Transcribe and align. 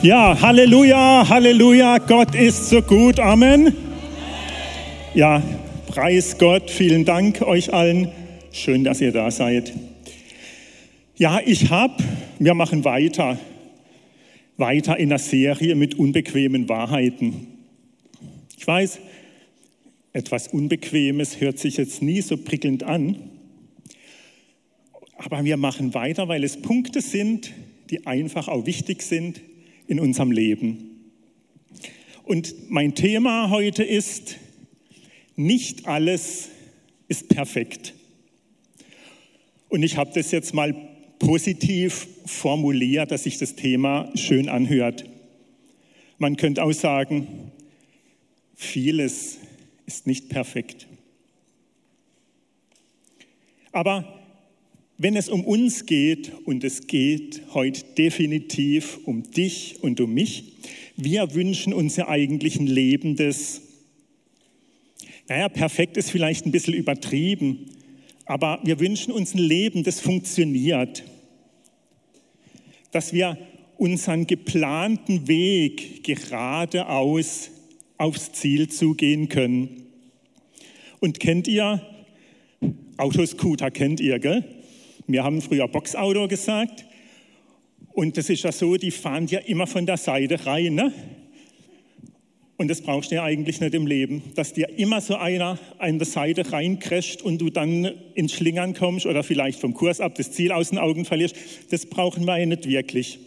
Ja, 0.00 0.40
Halleluja, 0.40 1.28
Halleluja, 1.28 1.98
Gott 1.98 2.32
ist 2.36 2.68
so 2.68 2.80
gut, 2.82 3.18
Amen. 3.18 3.74
Ja, 5.12 5.42
preis 5.88 6.38
Gott, 6.38 6.70
vielen 6.70 7.04
Dank 7.04 7.42
euch 7.42 7.74
allen. 7.74 8.06
Schön, 8.52 8.84
dass 8.84 9.00
ihr 9.00 9.10
da 9.10 9.32
seid. 9.32 9.72
Ja, 11.16 11.40
ich 11.44 11.70
habe, 11.70 11.94
wir 12.38 12.54
machen 12.54 12.84
weiter, 12.84 13.40
weiter 14.56 14.96
in 14.96 15.08
der 15.08 15.18
Serie 15.18 15.74
mit 15.74 15.98
unbequemen 15.98 16.68
Wahrheiten. 16.68 17.48
Ich 18.56 18.64
weiß, 18.64 19.00
etwas 20.12 20.46
Unbequemes 20.46 21.40
hört 21.40 21.58
sich 21.58 21.76
jetzt 21.76 22.02
nie 22.02 22.20
so 22.20 22.36
prickelnd 22.36 22.84
an, 22.84 23.16
aber 25.16 25.44
wir 25.44 25.56
machen 25.56 25.92
weiter, 25.92 26.28
weil 26.28 26.44
es 26.44 26.62
Punkte 26.62 27.00
sind, 27.00 27.52
die 27.90 28.06
einfach 28.06 28.46
auch 28.46 28.64
wichtig 28.64 29.02
sind 29.02 29.40
in 29.88 29.98
unserem 29.98 30.30
Leben. 30.30 31.12
Und 32.22 32.70
mein 32.70 32.94
Thema 32.94 33.50
heute 33.50 33.82
ist, 33.82 34.36
nicht 35.34 35.86
alles 35.86 36.50
ist 37.08 37.28
perfekt. 37.28 37.94
Und 39.68 39.82
ich 39.82 39.96
habe 39.96 40.10
das 40.14 40.30
jetzt 40.30 40.54
mal 40.54 40.74
positiv 41.18 42.06
formuliert, 42.26 43.10
dass 43.10 43.24
sich 43.24 43.38
das 43.38 43.56
Thema 43.56 44.10
schön 44.14 44.48
anhört. 44.48 45.04
Man 46.18 46.36
könnte 46.36 46.62
auch 46.62 46.72
sagen, 46.72 47.50
vieles 48.54 49.38
ist 49.86 50.06
nicht 50.06 50.28
perfekt. 50.28 50.86
Aber 53.72 54.17
wenn 55.00 55.14
es 55.14 55.28
um 55.28 55.44
uns 55.44 55.86
geht, 55.86 56.32
und 56.44 56.64
es 56.64 56.88
geht 56.88 57.42
heute 57.54 57.84
definitiv 57.96 58.98
um 59.04 59.22
dich 59.22 59.76
und 59.80 60.00
um 60.00 60.12
mich, 60.12 60.52
wir 60.96 61.34
wünschen 61.34 61.72
uns 61.72 61.94
ja 61.94 62.08
eigentlich 62.08 62.58
ein 62.58 62.66
Leben, 62.66 63.14
das, 63.14 63.62
naja, 65.28 65.48
perfekt 65.48 65.96
ist 65.96 66.10
vielleicht 66.10 66.46
ein 66.46 66.50
bisschen 66.50 66.74
übertrieben, 66.74 67.66
aber 68.26 68.60
wir 68.64 68.80
wünschen 68.80 69.12
uns 69.12 69.34
ein 69.34 69.38
Leben, 69.38 69.84
das 69.84 70.00
funktioniert, 70.00 71.04
dass 72.90 73.12
wir 73.12 73.38
unseren 73.76 74.26
geplanten 74.26 75.28
Weg 75.28 76.02
geradeaus 76.02 77.50
aufs 77.98 78.32
Ziel 78.32 78.68
zugehen 78.68 79.28
können. 79.28 79.84
Und 80.98 81.20
kennt 81.20 81.46
ihr, 81.46 81.86
Autoscooter 82.96 83.70
kennt 83.70 84.00
ihr, 84.00 84.18
gell? 84.18 84.57
Wir 85.10 85.24
haben 85.24 85.40
früher 85.40 85.66
Boxauto 85.66 86.28
gesagt. 86.28 86.84
Und 87.92 88.18
das 88.18 88.28
ist 88.28 88.42
ja 88.42 88.52
so, 88.52 88.76
die 88.76 88.90
fahren 88.90 89.26
ja 89.26 89.40
immer 89.40 89.66
von 89.66 89.86
der 89.86 89.96
Seite 89.96 90.44
rein. 90.44 90.74
Ne? 90.74 90.92
Und 92.58 92.68
das 92.68 92.82
brauchst 92.82 93.10
du 93.10 93.14
ja 93.14 93.24
eigentlich 93.24 93.58
nicht 93.58 93.72
im 93.72 93.86
Leben, 93.86 94.22
dass 94.34 94.52
dir 94.52 94.68
immer 94.78 95.00
so 95.00 95.16
einer 95.16 95.58
an 95.78 95.98
der 95.98 96.06
Seite 96.06 96.52
reincrasht 96.52 97.22
und 97.22 97.40
du 97.40 97.48
dann 97.48 97.86
ins 98.14 98.34
Schlingern 98.34 98.74
kommst 98.74 99.06
oder 99.06 99.22
vielleicht 99.22 99.60
vom 99.60 99.72
Kurs 99.72 100.00
ab 100.00 100.14
das 100.14 100.32
Ziel 100.32 100.52
aus 100.52 100.68
den 100.68 100.78
Augen 100.78 101.06
verlierst. 101.06 101.36
Das 101.70 101.86
brauchen 101.86 102.26
wir 102.26 102.36
ja 102.36 102.44
nicht 102.44 102.68
wirklich. 102.68 103.18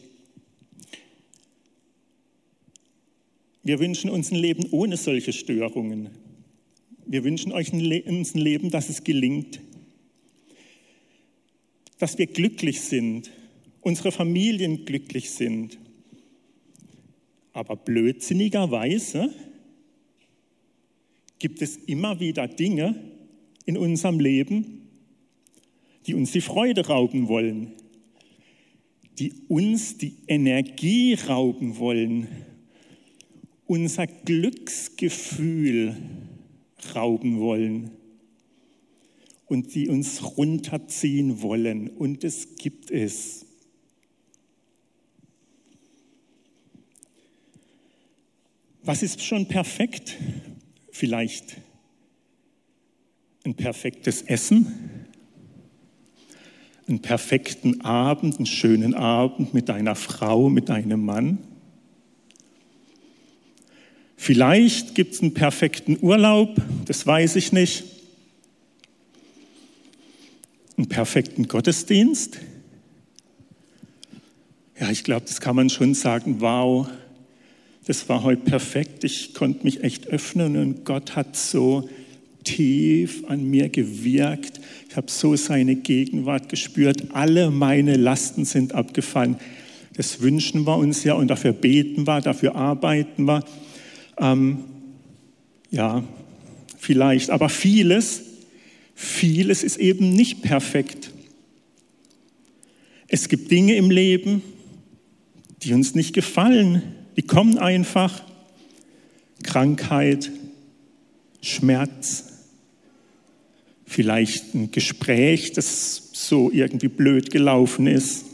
Wir 3.63 3.79
wünschen 3.79 4.11
uns 4.11 4.31
ein 4.31 4.37
Leben 4.37 4.67
ohne 4.69 4.97
solche 4.97 5.33
Störungen. 5.33 6.09
Wir 7.07 7.23
wünschen 7.23 7.51
euch 7.51 7.73
uns 7.73 8.35
ein 8.35 8.39
Leben, 8.39 8.69
dass 8.69 8.89
es 8.89 9.03
gelingt 9.03 9.59
dass 12.01 12.17
wir 12.17 12.25
glücklich 12.25 12.81
sind, 12.81 13.29
unsere 13.79 14.11
Familien 14.11 14.85
glücklich 14.85 15.29
sind. 15.29 15.77
Aber 17.53 17.75
blödsinnigerweise 17.75 19.31
gibt 21.37 21.61
es 21.61 21.77
immer 21.77 22.19
wieder 22.19 22.47
Dinge 22.47 22.95
in 23.65 23.77
unserem 23.77 24.19
Leben, 24.19 24.89
die 26.07 26.15
uns 26.15 26.31
die 26.31 26.41
Freude 26.41 26.87
rauben 26.87 27.27
wollen, 27.27 27.73
die 29.19 29.33
uns 29.47 29.99
die 29.99 30.15
Energie 30.25 31.13
rauben 31.13 31.77
wollen, 31.77 32.27
unser 33.67 34.07
Glücksgefühl 34.07 35.95
rauben 36.95 37.39
wollen 37.39 37.91
und 39.51 39.75
die 39.75 39.89
uns 39.89 40.37
runterziehen 40.37 41.41
wollen. 41.41 41.89
Und 41.89 42.23
es 42.23 42.55
gibt 42.55 42.89
es. 42.89 43.45
Was 48.81 49.03
ist 49.03 49.21
schon 49.21 49.49
perfekt? 49.49 50.17
Vielleicht 50.93 51.57
ein 53.43 53.55
perfektes 53.55 54.21
Essen, 54.21 54.67
einen 56.87 57.01
perfekten 57.01 57.81
Abend, 57.81 58.37
einen 58.37 58.45
schönen 58.45 58.93
Abend 58.93 59.53
mit 59.53 59.67
deiner 59.67 59.95
Frau, 59.95 60.49
mit 60.49 60.69
deinem 60.69 61.03
Mann. 61.03 61.39
Vielleicht 64.15 64.95
gibt 64.95 65.15
es 65.15 65.21
einen 65.21 65.33
perfekten 65.33 65.97
Urlaub, 66.01 66.55
das 66.85 67.05
weiß 67.05 67.35
ich 67.35 67.51
nicht 67.51 68.00
einen 70.81 70.89
perfekten 70.89 71.47
Gottesdienst? 71.47 72.39
Ja, 74.79 74.89
ich 74.89 75.03
glaube, 75.03 75.25
das 75.27 75.39
kann 75.39 75.55
man 75.55 75.69
schon 75.69 75.93
sagen, 75.93 76.37
wow, 76.39 76.87
das 77.85 78.09
war 78.09 78.23
heute 78.23 78.41
perfekt. 78.41 79.03
Ich 79.03 79.35
konnte 79.35 79.63
mich 79.63 79.83
echt 79.83 80.07
öffnen 80.07 80.57
und 80.57 80.83
Gott 80.83 81.15
hat 81.15 81.35
so 81.35 81.87
tief 82.43 83.23
an 83.27 83.43
mir 83.43 83.69
gewirkt. 83.69 84.59
Ich 84.89 84.95
habe 84.95 85.11
so 85.11 85.35
seine 85.35 85.75
Gegenwart 85.75 86.49
gespürt. 86.49 87.13
Alle 87.13 87.51
meine 87.51 87.95
Lasten 87.95 88.43
sind 88.45 88.73
abgefallen. 88.73 89.37
Das 89.95 90.21
wünschen 90.21 90.65
wir 90.65 90.77
uns 90.77 91.03
ja 91.03 91.13
und 91.13 91.27
dafür 91.27 91.53
beten 91.53 92.07
wir, 92.07 92.21
dafür 92.21 92.55
arbeiten 92.55 93.25
wir. 93.25 93.43
Ähm, 94.17 94.61
ja, 95.69 96.03
vielleicht, 96.79 97.29
aber 97.29 97.49
vieles 97.49 98.30
Vieles 99.01 99.63
ist 99.63 99.77
eben 99.77 100.13
nicht 100.13 100.43
perfekt. 100.43 101.09
Es 103.07 103.29
gibt 103.29 103.49
Dinge 103.49 103.73
im 103.75 103.89
Leben, 103.89 104.43
die 105.63 105.73
uns 105.73 105.95
nicht 105.95 106.13
gefallen. 106.13 106.83
Die 107.17 107.23
kommen 107.23 107.57
einfach. 107.57 108.23
Krankheit, 109.41 110.31
Schmerz, 111.41 112.25
vielleicht 113.87 114.53
ein 114.53 114.69
Gespräch, 114.69 115.51
das 115.53 116.11
so 116.13 116.51
irgendwie 116.51 116.87
blöd 116.87 117.31
gelaufen 117.31 117.87
ist. 117.87 118.25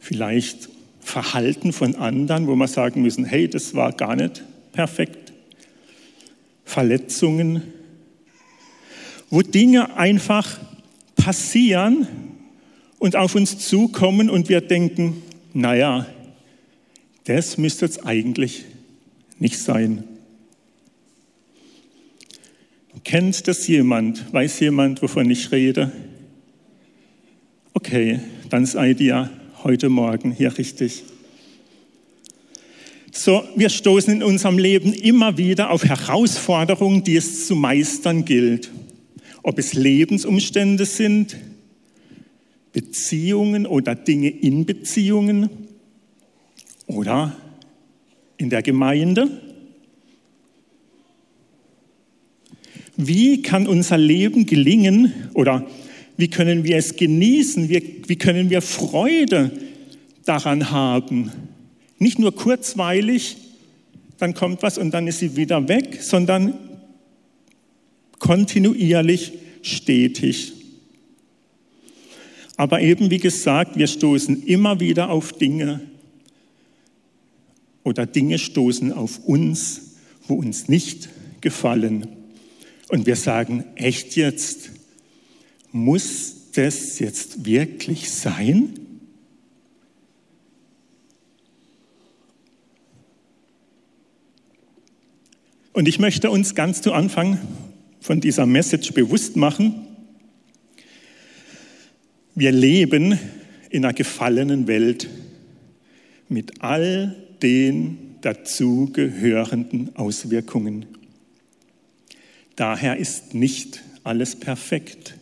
Vielleicht 0.00 0.68
Verhalten 1.00 1.72
von 1.72 1.94
anderen, 1.94 2.46
wo 2.46 2.54
wir 2.56 2.68
sagen 2.68 3.00
müssen, 3.00 3.24
hey, 3.24 3.48
das 3.48 3.72
war 3.72 3.92
gar 3.92 4.16
nicht 4.16 4.44
perfekt. 4.72 5.32
Verletzungen, 6.66 7.62
wo 9.34 9.42
Dinge 9.42 9.96
einfach 9.96 10.60
passieren 11.16 12.06
und 13.00 13.16
auf 13.16 13.34
uns 13.34 13.58
zukommen 13.58 14.30
und 14.30 14.48
wir 14.48 14.60
denken, 14.60 15.24
naja, 15.52 16.06
das 17.24 17.58
müsste 17.58 17.84
jetzt 17.84 18.06
eigentlich 18.06 18.64
nicht 19.40 19.58
sein. 19.58 20.04
Kennt 23.02 23.48
das 23.48 23.66
jemand? 23.66 24.32
Weiß 24.32 24.60
jemand, 24.60 25.02
wovon 25.02 25.28
ich 25.28 25.50
rede? 25.50 25.90
Okay, 27.72 28.20
dann 28.50 28.66
seid 28.66 29.00
ihr 29.00 29.30
heute 29.64 29.88
Morgen 29.88 30.30
hier 30.30 30.56
richtig. 30.56 31.02
So, 33.10 33.42
wir 33.56 33.68
stoßen 33.68 34.14
in 34.14 34.22
unserem 34.22 34.58
Leben 34.58 34.92
immer 34.92 35.36
wieder 35.38 35.70
auf 35.70 35.84
Herausforderungen, 35.84 37.02
die 37.02 37.16
es 37.16 37.48
zu 37.48 37.56
meistern 37.56 38.24
gilt 38.24 38.70
ob 39.44 39.58
es 39.58 39.74
Lebensumstände 39.74 40.86
sind, 40.86 41.36
Beziehungen 42.72 43.66
oder 43.66 43.94
Dinge 43.94 44.30
in 44.30 44.64
Beziehungen 44.64 45.48
oder 46.86 47.36
in 48.38 48.50
der 48.50 48.62
Gemeinde. 48.62 49.30
Wie 52.96 53.42
kann 53.42 53.66
unser 53.66 53.98
Leben 53.98 54.46
gelingen 54.46 55.12
oder 55.34 55.68
wie 56.16 56.28
können 56.28 56.64
wir 56.64 56.76
es 56.76 56.96
genießen? 56.96 57.68
Wie, 57.68 58.02
wie 58.06 58.16
können 58.16 58.48
wir 58.48 58.62
Freude 58.62 59.50
daran 60.24 60.70
haben? 60.70 61.30
Nicht 61.98 62.18
nur 62.18 62.34
kurzweilig, 62.34 63.36
dann 64.18 64.32
kommt 64.32 64.62
was 64.62 64.78
und 64.78 64.92
dann 64.92 65.06
ist 65.06 65.18
sie 65.18 65.36
wieder 65.36 65.68
weg, 65.68 65.98
sondern 66.00 66.54
kontinuierlich, 68.18 69.32
stetig. 69.62 70.52
Aber 72.56 72.80
eben 72.80 73.10
wie 73.10 73.18
gesagt, 73.18 73.76
wir 73.76 73.86
stoßen 73.86 74.44
immer 74.44 74.80
wieder 74.80 75.10
auf 75.10 75.32
Dinge, 75.32 75.80
oder 77.84 78.06
Dinge 78.06 78.38
stoßen 78.38 78.92
auf 78.92 79.20
uns, 79.24 79.96
wo 80.26 80.34
uns 80.34 80.68
nicht 80.68 81.10
gefallen. 81.42 82.08
Und 82.88 83.06
wir 83.06 83.16
sagen, 83.16 83.64
echt 83.76 84.16
jetzt, 84.16 84.70
muss 85.70 86.50
das 86.54 86.98
jetzt 86.98 87.44
wirklich 87.44 88.10
sein? 88.10 88.80
Und 95.72 95.88
ich 95.88 95.98
möchte 95.98 96.30
uns 96.30 96.54
ganz 96.54 96.80
zu 96.80 96.92
Anfang 96.92 97.38
von 98.04 98.20
dieser 98.20 98.44
Message 98.44 98.92
bewusst 98.92 99.34
machen, 99.34 99.86
wir 102.34 102.52
leben 102.52 103.18
in 103.70 103.82
einer 103.82 103.94
gefallenen 103.94 104.66
Welt 104.66 105.08
mit 106.28 106.60
all 106.60 107.16
den 107.40 108.16
dazugehörenden 108.20 109.96
Auswirkungen. 109.96 110.84
Daher 112.56 112.98
ist 112.98 113.32
nicht 113.32 113.82
alles 114.02 114.36
perfekt 114.36 115.14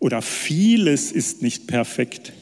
oder 0.00 0.22
vieles 0.22 1.12
ist 1.12 1.40
nicht 1.40 1.68
perfekt 1.68 2.32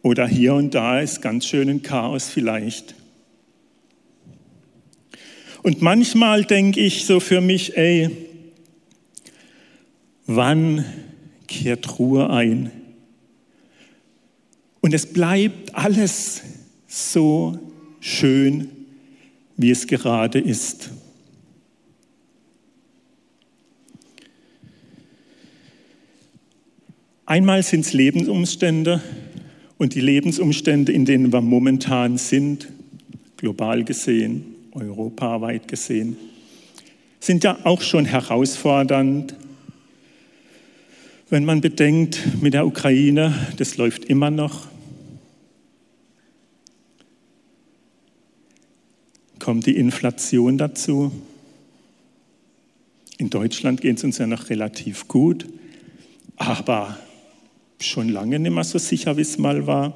oder 0.00 0.26
hier 0.26 0.54
und 0.54 0.74
da 0.74 1.00
ist 1.00 1.20
ganz 1.20 1.44
schön 1.44 1.68
ein 1.68 1.82
Chaos 1.82 2.30
vielleicht. 2.30 2.94
Und 5.66 5.82
manchmal 5.82 6.44
denke 6.44 6.78
ich 6.78 7.06
so 7.06 7.18
für 7.18 7.40
mich, 7.40 7.76
ey, 7.76 8.08
wann 10.24 10.84
kehrt 11.48 11.98
Ruhe 11.98 12.30
ein? 12.30 12.70
Und 14.80 14.94
es 14.94 15.12
bleibt 15.12 15.74
alles 15.74 16.42
so 16.86 17.58
schön, 17.98 18.68
wie 19.56 19.72
es 19.72 19.88
gerade 19.88 20.38
ist. 20.38 20.90
Einmal 27.24 27.64
sind 27.64 27.80
es 27.80 27.92
Lebensumstände 27.92 29.02
und 29.78 29.96
die 29.96 30.00
Lebensumstände, 30.00 30.92
in 30.92 31.04
denen 31.04 31.32
wir 31.32 31.40
momentan 31.40 32.18
sind, 32.18 32.68
global 33.36 33.82
gesehen, 33.82 34.55
europaweit 34.76 35.68
gesehen, 35.68 36.16
sind 37.20 37.44
ja 37.44 37.58
auch 37.64 37.82
schon 37.82 38.04
herausfordernd. 38.04 39.34
Wenn 41.28 41.44
man 41.44 41.60
bedenkt, 41.60 42.20
mit 42.40 42.54
der 42.54 42.66
Ukraine, 42.66 43.34
das 43.56 43.76
läuft 43.76 44.04
immer 44.04 44.30
noch. 44.30 44.68
Kommt 49.40 49.66
die 49.66 49.76
Inflation 49.76 50.58
dazu? 50.58 51.10
In 53.18 53.30
Deutschland 53.30 53.80
geht 53.80 53.96
es 53.96 54.04
uns 54.04 54.18
ja 54.18 54.26
noch 54.26 54.50
relativ 54.50 55.08
gut, 55.08 55.46
aber 56.36 56.98
schon 57.80 58.08
lange 58.08 58.38
nicht 58.38 58.52
mehr 58.52 58.64
so 58.64 58.78
sicher, 58.78 59.16
wie 59.16 59.22
es 59.22 59.38
mal 59.38 59.66
war. 59.66 59.94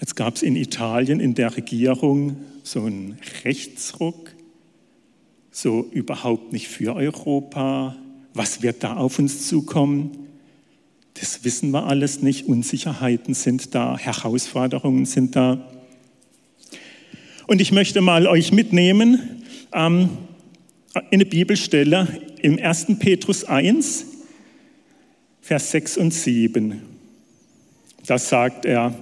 Jetzt 0.00 0.16
gab 0.16 0.36
es 0.36 0.42
in 0.42 0.56
Italien 0.56 1.20
in 1.20 1.34
der 1.34 1.56
Regierung 1.56 2.36
so 2.62 2.84
einen 2.84 3.18
Rechtsruck, 3.44 4.32
so 5.50 5.88
überhaupt 5.92 6.52
nicht 6.52 6.68
für 6.68 6.94
Europa. 6.94 7.96
Was 8.32 8.62
wird 8.62 8.82
da 8.82 8.96
auf 8.96 9.18
uns 9.18 9.46
zukommen? 9.46 10.28
Das 11.14 11.44
wissen 11.44 11.70
wir 11.70 11.86
alles 11.86 12.22
nicht. 12.22 12.46
Unsicherheiten 12.46 13.34
sind 13.34 13.74
da, 13.74 13.96
Herausforderungen 13.96 15.06
sind 15.06 15.36
da. 15.36 15.70
Und 17.46 17.60
ich 17.60 17.70
möchte 17.70 18.00
mal 18.00 18.26
euch 18.26 18.52
mitnehmen 18.52 19.44
ähm, 19.72 20.08
in 20.94 21.02
eine 21.12 21.26
Bibelstelle 21.26 22.08
im 22.42 22.58
1. 22.58 22.98
Petrus 22.98 23.44
1, 23.44 24.06
Vers 25.40 25.70
6 25.70 25.98
und 25.98 26.12
7. 26.12 26.82
Da 28.06 28.18
sagt 28.18 28.64
er, 28.64 28.94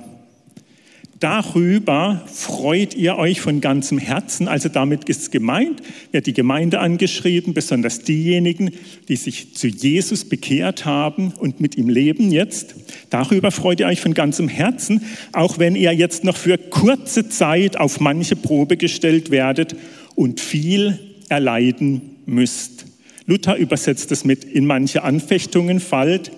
darüber 1.23 2.25
freut 2.27 2.95
ihr 2.95 3.17
euch 3.17 3.41
von 3.41 3.61
ganzem 3.61 3.99
Herzen. 3.99 4.49
Also 4.49 4.69
damit 4.69 5.09
ist 5.09 5.31
gemeint, 5.31 5.81
wird 6.11 6.27
die 6.27 6.33
Gemeinde 6.33 6.81
angeschrieben, 6.81 7.55
besonders 7.55 8.01
diejenigen, 8.01 8.73
die 9.09 9.17
sich 9.17 9.55
zu 9.55 9.69
Jesus 9.69 10.29
bekehrt 10.29 10.85
haben 10.85 11.33
und 11.33 11.61
mit 11.61 11.77
ihm 11.77 11.89
leben 11.89 12.33
jetzt. 12.33 12.75
Darüber 13.11 13.51
freut 13.51 13.81
ihr 13.81 13.87
euch 13.87 14.01
von 14.01 14.15
ganzem 14.15 14.49
Herzen, 14.49 15.03
auch 15.33 15.59
wenn 15.59 15.77
ihr 15.77 15.93
jetzt 15.93 16.25
noch 16.25 16.37
für 16.37 16.59
kurze 16.59 17.29
Zeit 17.29 17.79
auf 17.79 18.01
manche 18.01 18.37
Probe 18.37 18.77
gestellt 18.77 19.31
werdet 19.31 19.77
und 20.15 20.41
viel 20.41 20.99
erleiden 21.29 22.17
müsst. 22.27 22.87
Luther 23.27 23.57
übersetzt 23.57 24.11
es 24.11 24.25
mit 24.25 24.45
in 24.45 24.67
manche 24.67 25.05
Anfechtungen 25.05 25.79
fallt. 25.79 26.33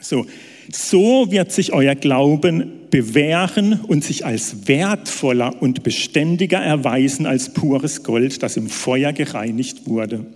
So, 0.00 0.26
so 0.70 1.30
wird 1.30 1.52
sich 1.52 1.72
euer 1.72 1.94
Glauben 1.94 2.72
bewähren 2.90 3.80
und 3.80 4.04
sich 4.04 4.24
als 4.24 4.68
wertvoller 4.68 5.60
und 5.60 5.82
beständiger 5.82 6.58
erweisen 6.58 7.26
als 7.26 7.52
pures 7.52 8.02
Gold, 8.02 8.42
das 8.42 8.56
im 8.56 8.68
Feuer 8.68 9.12
gereinigt 9.12 9.88
wurde. 9.88 10.26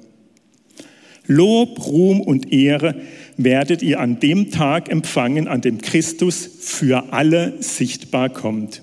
Lob, 1.26 1.86
Ruhm 1.86 2.20
und 2.20 2.52
Ehre 2.52 2.94
werdet 3.36 3.82
ihr 3.82 4.00
an 4.00 4.18
dem 4.18 4.50
Tag 4.50 4.90
empfangen, 4.90 5.46
an 5.46 5.60
dem 5.60 5.80
Christus 5.80 6.48
für 6.60 7.12
alle 7.12 7.62
sichtbar 7.62 8.30
kommt. 8.30 8.82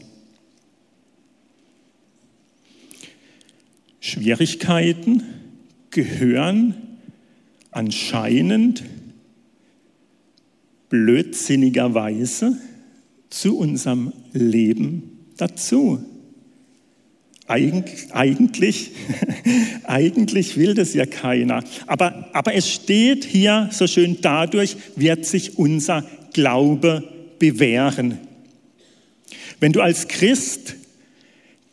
Schwierigkeiten 4.00 5.24
gehören 5.90 6.76
anscheinend 7.72 8.84
blödsinnigerweise 10.96 12.58
zu 13.30 13.58
unserem 13.58 14.14
Leben 14.32 15.28
dazu. 15.36 16.00
Eigentlich, 17.48 18.14
eigentlich, 18.14 18.92
eigentlich 19.84 20.56
will 20.56 20.74
das 20.74 20.94
ja 20.94 21.06
keiner. 21.06 21.66
Aber, 21.86 22.30
aber 22.32 22.56
es 22.56 22.72
steht 22.72 23.26
hier 23.26 23.70
so 23.74 23.88
schön, 23.88 24.20
dadurch 24.22 24.78
wird 24.96 25.26
sich 25.26 25.58
unser 25.58 26.06
Glaube 26.32 27.04
bewähren. 27.40 28.20
Wenn 29.60 29.74
du 29.74 29.82
als 29.82 30.08
Christ 30.08 30.76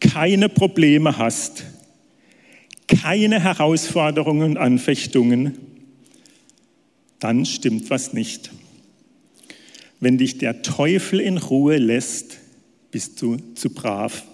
keine 0.01 0.49
Probleme 0.49 1.17
hast, 1.17 1.63
keine 2.89 3.41
Herausforderungen 3.41 4.51
und 4.51 4.57
Anfechtungen, 4.57 5.59
dann 7.21 7.47
stimmt 7.47 7.89
was 7.89 8.13
nicht. 8.13 8.51
Wenn 10.03 10.19
dich 10.19 10.37
der 10.37 10.63
Teufel 10.63 11.21
in 11.21 11.39
Ruhe 11.39 11.79
lässt, 11.79 12.39
bist 12.91 13.23
du 13.23 13.37
zu 13.55 13.71
brav. 13.71 14.25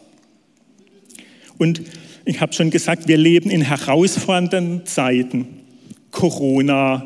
Und 1.58 1.82
ich 2.24 2.40
habe 2.40 2.54
schon 2.54 2.70
gesagt, 2.70 3.06
wir 3.06 3.18
leben 3.18 3.50
in 3.50 3.60
herausfordernden 3.60 4.86
Zeiten. 4.86 5.46
Corona 6.10 7.04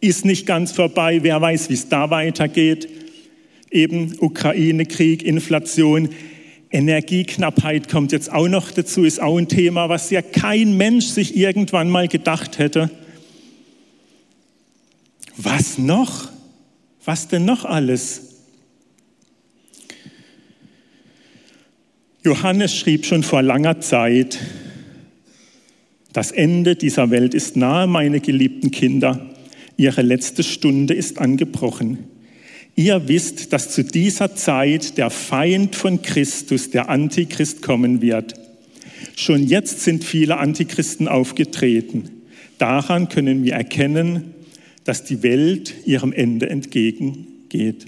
ist 0.00 0.24
nicht 0.24 0.46
ganz 0.46 0.72
vorbei. 0.72 1.18
Wer 1.20 1.38
weiß, 1.42 1.68
wie 1.68 1.74
es 1.74 1.90
da 1.90 2.08
weitergeht. 2.08 2.88
Eben 3.70 4.14
Ukraine-Krieg, 4.18 5.22
Inflation, 5.22 6.08
Energieknappheit 6.70 7.90
kommt 7.90 8.12
jetzt 8.12 8.32
auch 8.32 8.48
noch 8.48 8.70
dazu, 8.70 9.04
ist 9.04 9.20
auch 9.20 9.36
ein 9.36 9.48
Thema, 9.48 9.90
was 9.90 10.08
ja 10.08 10.22
kein 10.22 10.78
Mensch 10.78 11.04
sich 11.04 11.36
irgendwann 11.36 11.90
mal 11.90 12.08
gedacht 12.08 12.58
hätte. 12.58 12.90
Was 15.36 15.76
noch? 15.76 16.32
Was 17.04 17.28
denn 17.28 17.44
noch 17.44 17.64
alles? 17.64 18.22
Johannes 22.24 22.74
schrieb 22.74 23.04
schon 23.04 23.22
vor 23.22 23.42
langer 23.42 23.80
Zeit, 23.80 24.38
das 26.14 26.30
Ende 26.30 26.76
dieser 26.76 27.10
Welt 27.10 27.34
ist 27.34 27.56
nahe, 27.56 27.86
meine 27.86 28.20
geliebten 28.20 28.70
Kinder. 28.70 29.30
Ihre 29.76 30.02
letzte 30.02 30.42
Stunde 30.44 30.94
ist 30.94 31.18
angebrochen. 31.18 32.04
Ihr 32.76 33.08
wisst, 33.08 33.52
dass 33.52 33.70
zu 33.70 33.84
dieser 33.84 34.34
Zeit 34.34 34.96
der 34.96 35.10
Feind 35.10 35.74
von 35.76 36.02
Christus, 36.02 36.70
der 36.70 36.88
Antichrist, 36.88 37.62
kommen 37.62 38.00
wird. 38.00 38.34
Schon 39.16 39.46
jetzt 39.46 39.80
sind 39.80 40.04
viele 40.04 40.38
Antichristen 40.38 41.08
aufgetreten. 41.08 42.22
Daran 42.58 43.08
können 43.08 43.44
wir 43.44 43.54
erkennen, 43.54 44.33
dass 44.84 45.04
die 45.04 45.22
Welt 45.22 45.74
ihrem 45.86 46.12
Ende 46.12 46.48
entgegengeht. 46.48 47.86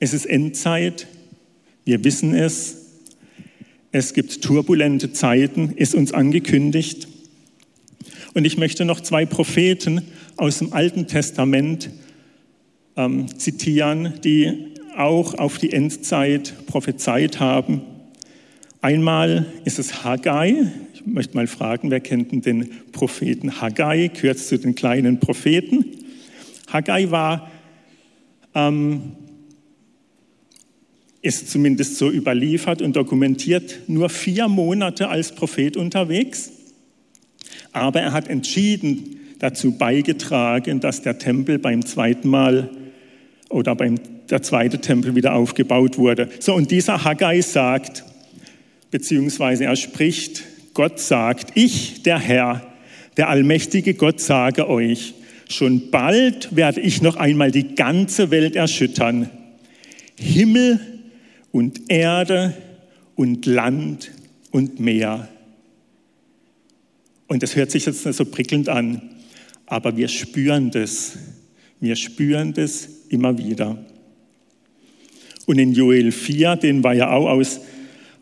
Es 0.00 0.12
ist 0.12 0.26
Endzeit, 0.26 1.06
wir 1.84 2.02
wissen 2.04 2.34
es, 2.34 2.84
es 3.92 4.12
gibt 4.12 4.42
turbulente 4.42 5.12
Zeiten, 5.12 5.70
ist 5.76 5.94
uns 5.94 6.12
angekündigt. 6.12 7.06
Und 8.32 8.44
ich 8.44 8.58
möchte 8.58 8.84
noch 8.84 9.00
zwei 9.00 9.24
Propheten 9.24 10.02
aus 10.36 10.58
dem 10.58 10.72
Alten 10.72 11.06
Testament 11.06 11.90
ähm, 12.96 13.38
zitieren, 13.38 14.14
die 14.24 14.74
auch 14.96 15.34
auf 15.34 15.58
die 15.58 15.72
Endzeit 15.72 16.66
prophezeit 16.66 17.38
haben. 17.38 17.82
Einmal 18.80 19.46
ist 19.64 19.78
es 19.78 20.04
Haggai. 20.04 20.72
Möchte 21.06 21.36
mal 21.36 21.46
fragen, 21.46 21.90
wer 21.90 22.00
kennt 22.00 22.32
denn 22.32 22.40
den 22.40 22.68
Propheten 22.92 23.60
Haggai? 23.60 24.08
Gehört 24.08 24.38
zu 24.38 24.58
den 24.58 24.74
kleinen 24.74 25.20
Propheten. 25.20 25.84
Haggai 26.72 27.10
war, 27.10 27.50
ähm, 28.54 29.12
ist 31.20 31.50
zumindest 31.50 31.96
so 31.96 32.10
überliefert 32.10 32.82
und 32.82 32.96
dokumentiert, 32.96 33.80
nur 33.86 34.08
vier 34.08 34.48
Monate 34.48 35.08
als 35.08 35.32
Prophet 35.32 35.76
unterwegs. 35.76 36.52
Aber 37.72 38.00
er 38.00 38.12
hat 38.12 38.28
entschieden 38.28 39.16
dazu 39.38 39.72
beigetragen, 39.72 40.80
dass 40.80 41.02
der 41.02 41.18
Tempel 41.18 41.58
beim 41.58 41.84
zweiten 41.84 42.28
Mal 42.28 42.70
oder 43.50 43.74
beim 43.74 43.96
der 44.30 44.42
zweite 44.42 44.80
Tempel 44.80 45.14
wieder 45.14 45.34
aufgebaut 45.34 45.98
wurde. 45.98 46.28
So, 46.40 46.54
und 46.54 46.70
dieser 46.70 47.04
Haggai 47.04 47.42
sagt, 47.42 48.04
beziehungsweise 48.90 49.64
er 49.64 49.76
spricht, 49.76 50.44
Gott 50.74 50.98
sagt, 50.98 51.52
ich, 51.54 52.02
der 52.02 52.18
Herr, 52.18 52.74
der 53.16 53.28
allmächtige 53.28 53.94
Gott, 53.94 54.20
sage 54.20 54.68
euch, 54.68 55.14
schon 55.48 55.90
bald 55.90 56.54
werde 56.54 56.80
ich 56.80 57.00
noch 57.00 57.16
einmal 57.16 57.50
die 57.50 57.74
ganze 57.74 58.30
Welt 58.30 58.56
erschüttern. 58.56 59.30
Himmel 60.18 60.80
und 61.52 61.90
Erde 61.90 62.54
und 63.14 63.46
Land 63.46 64.10
und 64.50 64.80
Meer. 64.80 65.28
Und 67.28 67.42
das 67.42 67.56
hört 67.56 67.70
sich 67.70 67.86
jetzt 67.86 68.04
nicht 68.04 68.16
so 68.16 68.24
prickelnd 68.24 68.68
an, 68.68 69.02
aber 69.66 69.96
wir 69.96 70.08
spüren 70.08 70.70
das. 70.70 71.16
Wir 71.80 71.96
spüren 71.96 72.52
das 72.52 72.88
immer 73.08 73.38
wieder. 73.38 73.78
Und 75.46 75.58
in 75.58 75.72
Joel 75.72 76.12
4, 76.12 76.56
den 76.56 76.82
wir 76.82 76.94
ja 76.94 77.10
auch 77.10 77.28
aus, 77.28 77.60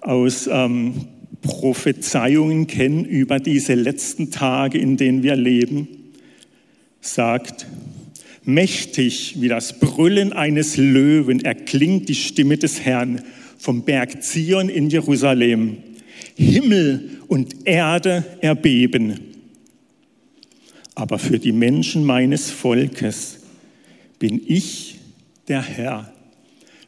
aus 0.00 0.48
ähm, 0.50 1.06
Prophezeiungen 1.42 2.66
kennen 2.66 3.04
über 3.04 3.40
diese 3.40 3.74
letzten 3.74 4.30
Tage, 4.30 4.78
in 4.78 4.96
denen 4.96 5.22
wir 5.22 5.36
leben, 5.36 5.88
sagt, 7.00 7.66
mächtig 8.44 9.40
wie 9.40 9.48
das 9.48 9.78
Brüllen 9.78 10.32
eines 10.32 10.76
Löwen 10.76 11.44
erklingt 11.44 12.08
die 12.08 12.14
Stimme 12.14 12.56
des 12.56 12.80
Herrn 12.80 13.22
vom 13.58 13.84
Berg 13.84 14.22
Zion 14.22 14.68
in 14.68 14.88
Jerusalem. 14.88 15.78
Himmel 16.34 17.18
und 17.28 17.66
Erde 17.66 18.24
erbeben. 18.40 19.20
Aber 20.94 21.18
für 21.18 21.38
die 21.38 21.52
Menschen 21.52 22.04
meines 22.04 22.50
Volkes 22.50 23.40
bin 24.18 24.40
ich 24.46 24.98
der 25.48 25.62
Herr, 25.62 26.12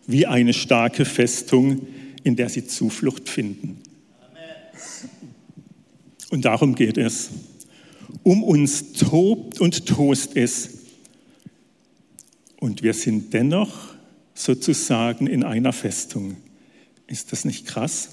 wie 0.07 0.27
eine 0.27 0.53
starke 0.53 1.05
Festung, 1.05 1.87
in 2.23 2.37
der 2.37 2.49
sie 2.49 2.67
Zuflucht 2.67 3.29
finden. 3.29 3.84
Und 6.31 6.45
darum 6.45 6.75
geht 6.75 6.99
es. 6.99 7.31
Um 8.23 8.43
uns 8.43 8.93
tobt 8.93 9.61
und 9.61 9.87
tost 9.87 10.37
es. 10.37 10.71
Und 12.59 12.83
wir 12.83 12.95
sind 12.95 13.33
dennoch 13.35 13.95
sozusagen 14.35 15.27
in 15.27 15.45
einer 15.45 15.73
Festung. 15.73 16.37
Ist 17.07 17.33
das 17.33 17.45
nicht 17.45 17.67
krass? 17.67 18.09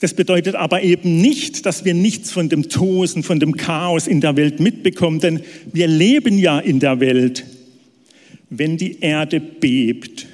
Das 0.00 0.14
bedeutet 0.14 0.54
aber 0.54 0.82
eben 0.82 1.20
nicht, 1.20 1.66
dass 1.66 1.84
wir 1.84 1.94
nichts 1.94 2.30
von 2.30 2.48
dem 2.48 2.68
Tosen, 2.68 3.22
von 3.22 3.40
dem 3.40 3.56
Chaos 3.56 4.06
in 4.06 4.20
der 4.20 4.36
Welt 4.36 4.60
mitbekommen, 4.60 5.20
denn 5.20 5.40
wir 5.72 5.86
leben 5.86 6.38
ja 6.38 6.58
in 6.58 6.80
der 6.80 7.00
Welt. 7.00 7.44
Wenn 8.50 8.76
die 8.76 9.00
Erde 9.00 9.40
bebt, 9.40 10.26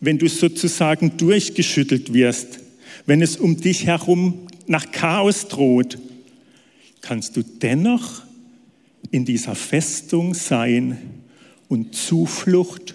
wenn 0.00 0.18
du 0.18 0.28
sozusagen 0.28 1.16
durchgeschüttelt 1.16 2.12
wirst, 2.12 2.60
wenn 3.06 3.22
es 3.22 3.36
um 3.36 3.56
dich 3.56 3.86
herum 3.86 4.46
nach 4.66 4.90
Chaos 4.92 5.48
droht, 5.48 5.98
kannst 7.00 7.36
du 7.36 7.42
dennoch 7.42 8.22
in 9.10 9.24
dieser 9.24 9.54
Festung 9.54 10.34
sein 10.34 10.98
und 11.68 11.94
Zuflucht 11.94 12.94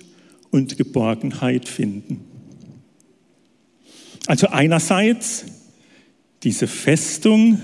und 0.52 0.78
Geborgenheit 0.78 1.68
finden. 1.68 2.22
Also 4.28 4.48
einerseits 4.48 5.46
diese 6.44 6.68
Festung 6.68 7.60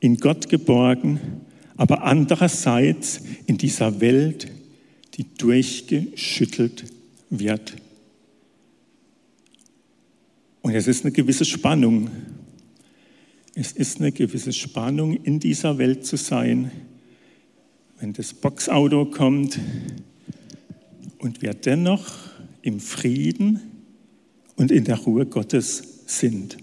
in 0.00 0.16
Gott 0.16 0.48
geborgen, 0.48 1.20
aber 1.76 2.02
andererseits 2.02 3.20
in 3.46 3.56
dieser 3.58 4.00
Welt, 4.00 4.50
die 5.14 5.26
durchgeschüttelt 5.38 6.84
wird. 7.30 7.74
Und 10.62 10.74
es 10.74 10.86
ist 10.86 11.04
eine 11.04 11.12
gewisse 11.12 11.44
Spannung. 11.44 12.10
Es 13.54 13.72
ist 13.72 14.00
eine 14.00 14.12
gewisse 14.12 14.52
Spannung, 14.52 15.14
in 15.24 15.40
dieser 15.40 15.76
Welt 15.76 16.06
zu 16.06 16.16
sein, 16.16 16.70
wenn 17.98 18.12
das 18.12 18.32
Boxauto 18.32 19.06
kommt 19.06 19.58
und 21.18 21.42
wir 21.42 21.52
dennoch 21.52 22.06
im 22.62 22.80
Frieden 22.80 23.60
und 24.56 24.70
in 24.70 24.84
der 24.84 24.98
Ruhe 24.98 25.26
Gottes 25.26 25.82
sind. 26.06 26.56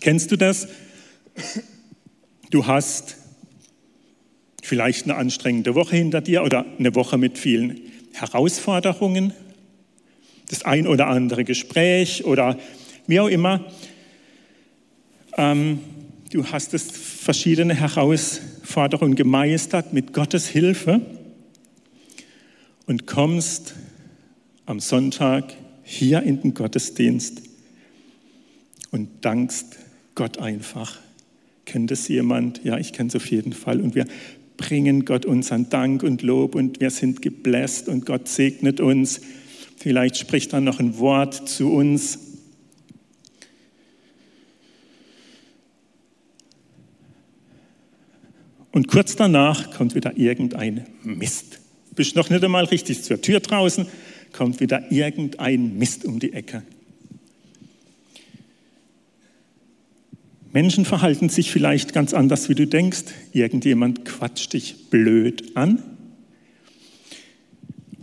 Kennst 0.00 0.32
du 0.32 0.36
das? 0.36 0.66
Du 2.50 2.66
hast 2.66 3.21
vielleicht 4.72 5.04
eine 5.04 5.16
anstrengende 5.16 5.74
Woche 5.74 5.96
hinter 5.96 6.22
dir 6.22 6.42
oder 6.42 6.64
eine 6.78 6.94
Woche 6.94 7.18
mit 7.18 7.36
vielen 7.36 7.78
Herausforderungen, 8.14 9.34
das 10.48 10.64
ein 10.64 10.86
oder 10.86 11.08
andere 11.08 11.44
Gespräch 11.44 12.24
oder 12.24 12.58
wie 13.06 13.20
auch 13.20 13.28
immer. 13.28 13.66
Ähm, 15.36 15.80
du 16.30 16.46
hast 16.46 16.72
es 16.72 16.90
verschiedene 16.90 17.74
Herausforderungen 17.74 19.14
gemeistert 19.14 19.92
mit 19.92 20.14
Gottes 20.14 20.48
Hilfe 20.48 21.02
und 22.86 23.06
kommst 23.06 23.74
am 24.64 24.80
Sonntag 24.80 25.52
hier 25.82 26.22
in 26.22 26.40
den 26.40 26.54
Gottesdienst 26.54 27.42
und 28.90 29.10
dankst 29.20 29.76
Gott 30.14 30.38
einfach. 30.38 30.98
Kennt 31.66 31.90
es 31.90 32.08
jemand? 32.08 32.64
Ja, 32.64 32.78
ich 32.78 32.94
kenne 32.94 33.08
es 33.08 33.16
auf 33.16 33.26
jeden 33.30 33.52
Fall. 33.52 33.82
Und 33.82 33.94
wir 33.94 34.06
bringen 34.62 35.04
Gott 35.04 35.26
unseren 35.26 35.68
Dank 35.70 36.04
und 36.04 36.22
Lob 36.22 36.54
und 36.54 36.80
wir 36.80 36.90
sind 36.90 37.20
gebläst 37.20 37.88
und 37.88 38.06
Gott 38.06 38.28
segnet 38.28 38.80
uns. 38.80 39.20
Vielleicht 39.76 40.16
spricht 40.16 40.52
er 40.52 40.60
noch 40.60 40.78
ein 40.78 40.98
Wort 40.98 41.48
zu 41.48 41.72
uns. 41.72 42.18
Und 48.70 48.86
kurz 48.86 49.16
danach 49.16 49.72
kommt 49.72 49.96
wieder 49.96 50.16
irgendein 50.16 50.86
Mist. 51.02 51.58
Bist 51.96 52.14
noch 52.14 52.30
nicht 52.30 52.44
einmal 52.44 52.64
richtig 52.64 53.02
zur 53.02 53.20
Tür 53.20 53.40
draußen, 53.40 53.86
kommt 54.32 54.60
wieder 54.60 54.90
irgendein 54.92 55.76
Mist 55.76 56.04
um 56.04 56.20
die 56.20 56.32
Ecke. 56.32 56.62
Menschen 60.52 60.84
verhalten 60.84 61.30
sich 61.30 61.50
vielleicht 61.50 61.94
ganz 61.94 62.12
anders, 62.12 62.50
wie 62.50 62.54
du 62.54 62.66
denkst. 62.66 63.04
Irgendjemand 63.32 64.04
quatscht 64.04 64.52
dich 64.52 64.90
blöd 64.90 65.56
an. 65.56 65.82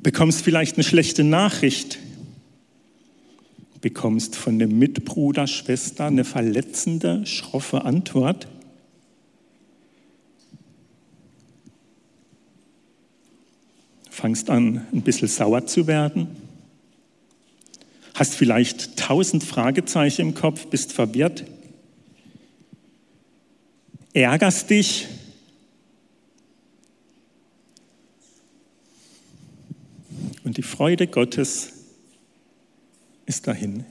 Bekommst 0.01 0.41
vielleicht 0.41 0.75
eine 0.75 0.83
schlechte 0.83 1.23
Nachricht. 1.23 1.99
Bekommst 3.81 4.35
von 4.35 4.57
dem 4.57 4.79
Mitbruder, 4.79 5.45
Schwester 5.45 6.05
eine 6.05 6.25
verletzende, 6.25 7.25
schroffe 7.27 7.85
Antwort. 7.85 8.47
Fangst 14.09 14.49
an, 14.49 14.87
ein 14.91 15.03
bisschen 15.03 15.27
sauer 15.27 15.67
zu 15.67 15.85
werden. 15.85 16.27
Hast 18.15 18.33
vielleicht 18.33 18.97
tausend 18.97 19.43
Fragezeichen 19.43 20.21
im 20.21 20.33
Kopf, 20.33 20.65
bist 20.65 20.91
verwirrt 20.91 21.45
ärgerst 24.21 24.69
dich. 24.69 25.07
Und 30.43 30.57
die 30.57 30.63
Freude 30.63 31.07
Gottes 31.07 31.73
ist 33.25 33.47
dahin. 33.47 33.85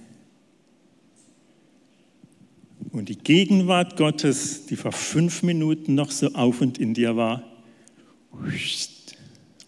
Und 2.91 3.09
die 3.09 3.19
Gegenwart 3.19 3.97
Gottes, 3.97 4.67
die 4.67 4.77
vor 4.77 4.93
fünf 4.93 5.43
Minuten 5.43 5.95
noch 5.95 6.11
so 6.11 6.33
auf 6.33 6.61
und 6.61 6.79
in 6.79 6.95
dir 6.95 7.17
war, 7.17 7.45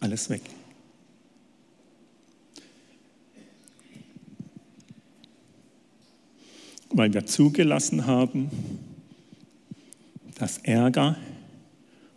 alles 0.01 0.31
weg. 0.31 0.43
Weil 6.89 7.15
wir 7.15 7.25
zugelassen 7.25 8.07
haben, 8.07 8.51
dass 10.41 10.57
Ärger 10.59 11.17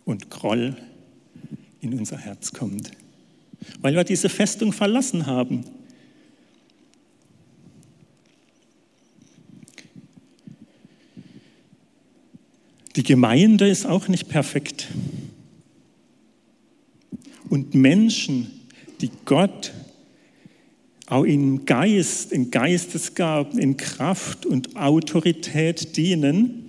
und 0.06 0.30
Groll 0.30 0.74
in 1.80 1.92
unser 1.92 2.16
Herz 2.16 2.52
kommt, 2.52 2.90
weil 3.80 3.94
wir 3.94 4.04
diese 4.04 4.30
Festung 4.30 4.72
verlassen 4.72 5.26
haben. 5.26 5.64
Die 12.96 13.02
Gemeinde 13.02 13.68
ist 13.68 13.84
auch 13.84 14.08
nicht 14.08 14.28
perfekt. 14.28 14.88
Und 17.50 17.74
Menschen, 17.74 18.50
die 19.02 19.10
Gott 19.26 19.74
auch 21.06 21.24
in 21.24 21.66
Geist, 21.66 22.32
in 22.32 22.50
Geistesgaben, 22.50 23.58
in 23.58 23.76
Kraft 23.76 24.46
und 24.46 24.76
Autorität 24.76 25.98
dienen, 25.98 26.63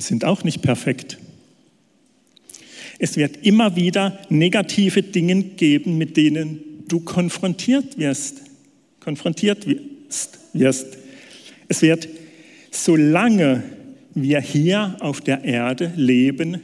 sind 0.00 0.24
auch 0.24 0.44
nicht 0.44 0.62
perfekt. 0.62 1.18
Es 2.98 3.16
wird 3.16 3.46
immer 3.46 3.76
wieder 3.76 4.18
negative 4.28 5.02
Dinge 5.02 5.42
geben, 5.42 5.96
mit 5.96 6.16
denen 6.16 6.84
du 6.86 7.00
konfrontiert 7.00 7.98
wirst. 7.98 8.42
Konfrontiert 9.00 9.66
wirst. 10.52 10.98
Es 11.68 11.82
wird, 11.82 12.08
solange 12.70 13.62
wir 14.14 14.40
hier 14.40 14.96
auf 15.00 15.20
der 15.20 15.44
Erde 15.44 15.92
leben, 15.96 16.60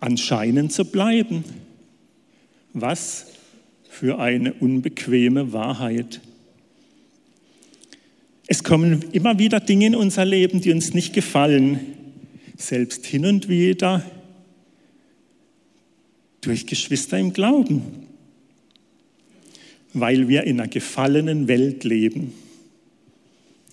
anscheinend 0.00 0.72
zu 0.72 0.84
bleiben. 0.84 1.44
Was 2.72 3.26
für 3.88 4.18
eine 4.18 4.54
unbequeme 4.54 5.52
Wahrheit. 5.52 6.20
Kommen 8.68 9.02
immer 9.12 9.38
wieder 9.38 9.60
Dinge 9.60 9.86
in 9.86 9.94
unser 9.94 10.26
Leben, 10.26 10.60
die 10.60 10.72
uns 10.72 10.92
nicht 10.92 11.14
gefallen, 11.14 11.80
selbst 12.58 13.06
hin 13.06 13.24
und 13.24 13.48
wieder 13.48 14.04
durch 16.42 16.66
Geschwister 16.66 17.18
im 17.18 17.32
Glauben, 17.32 17.80
weil 19.94 20.28
wir 20.28 20.44
in 20.44 20.60
einer 20.60 20.68
gefallenen 20.68 21.48
Welt 21.48 21.84
leben 21.84 22.34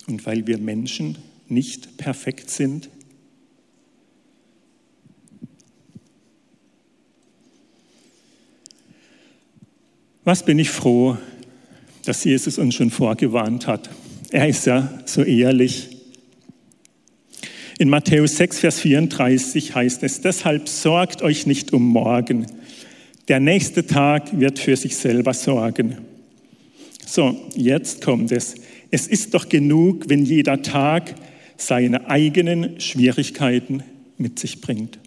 und 0.08 0.26
weil 0.26 0.48
wir 0.48 0.60
Menschen 0.60 1.18
nicht 1.50 1.98
perfekt 1.98 2.50
sind. 2.50 2.90
Was 10.24 10.46
bin 10.46 10.58
ich 10.58 10.70
froh, 10.70 11.18
dass 12.06 12.24
Jesus 12.24 12.58
uns 12.58 12.76
schon 12.76 12.92
vorgewarnt 12.92 13.68
hat. 13.68 13.90
Er 14.32 14.48
ist 14.48 14.66
ja 14.66 14.90
so 15.06 15.24
ehrlich. 15.24 15.90
In 17.78 17.90
Matthäus 17.90 18.38
6, 18.38 18.60
Vers 18.60 18.80
34 18.80 19.76
heißt 19.76 20.04
es, 20.04 20.22
deshalb 20.22 20.70
sorgt 20.70 21.22
euch 21.22 21.46
nicht 21.46 21.74
um 21.74 21.86
morgen. 21.88 22.48
Der 23.28 23.40
nächste 23.40 23.86
Tag 23.86 24.40
wird 24.40 24.60
für 24.60 24.76
sich 24.76 24.96
selber 24.96 25.34
sorgen. 25.34 25.98
So, 27.06 27.38
jetzt 27.56 28.04
kommt 28.04 28.32
es. 28.32 28.56
Es 28.92 29.08
ist 29.08 29.34
doch 29.34 29.50
genug, 29.50 30.10
wenn 30.10 30.26
jeder 30.26 30.62
Tag 30.62 31.16
seine 31.58 32.10
eigenen 32.10 32.80
Schwierigkeiten 32.80 33.84
mit 34.18 34.40
sich 34.40 34.62
bringt. 34.62 35.00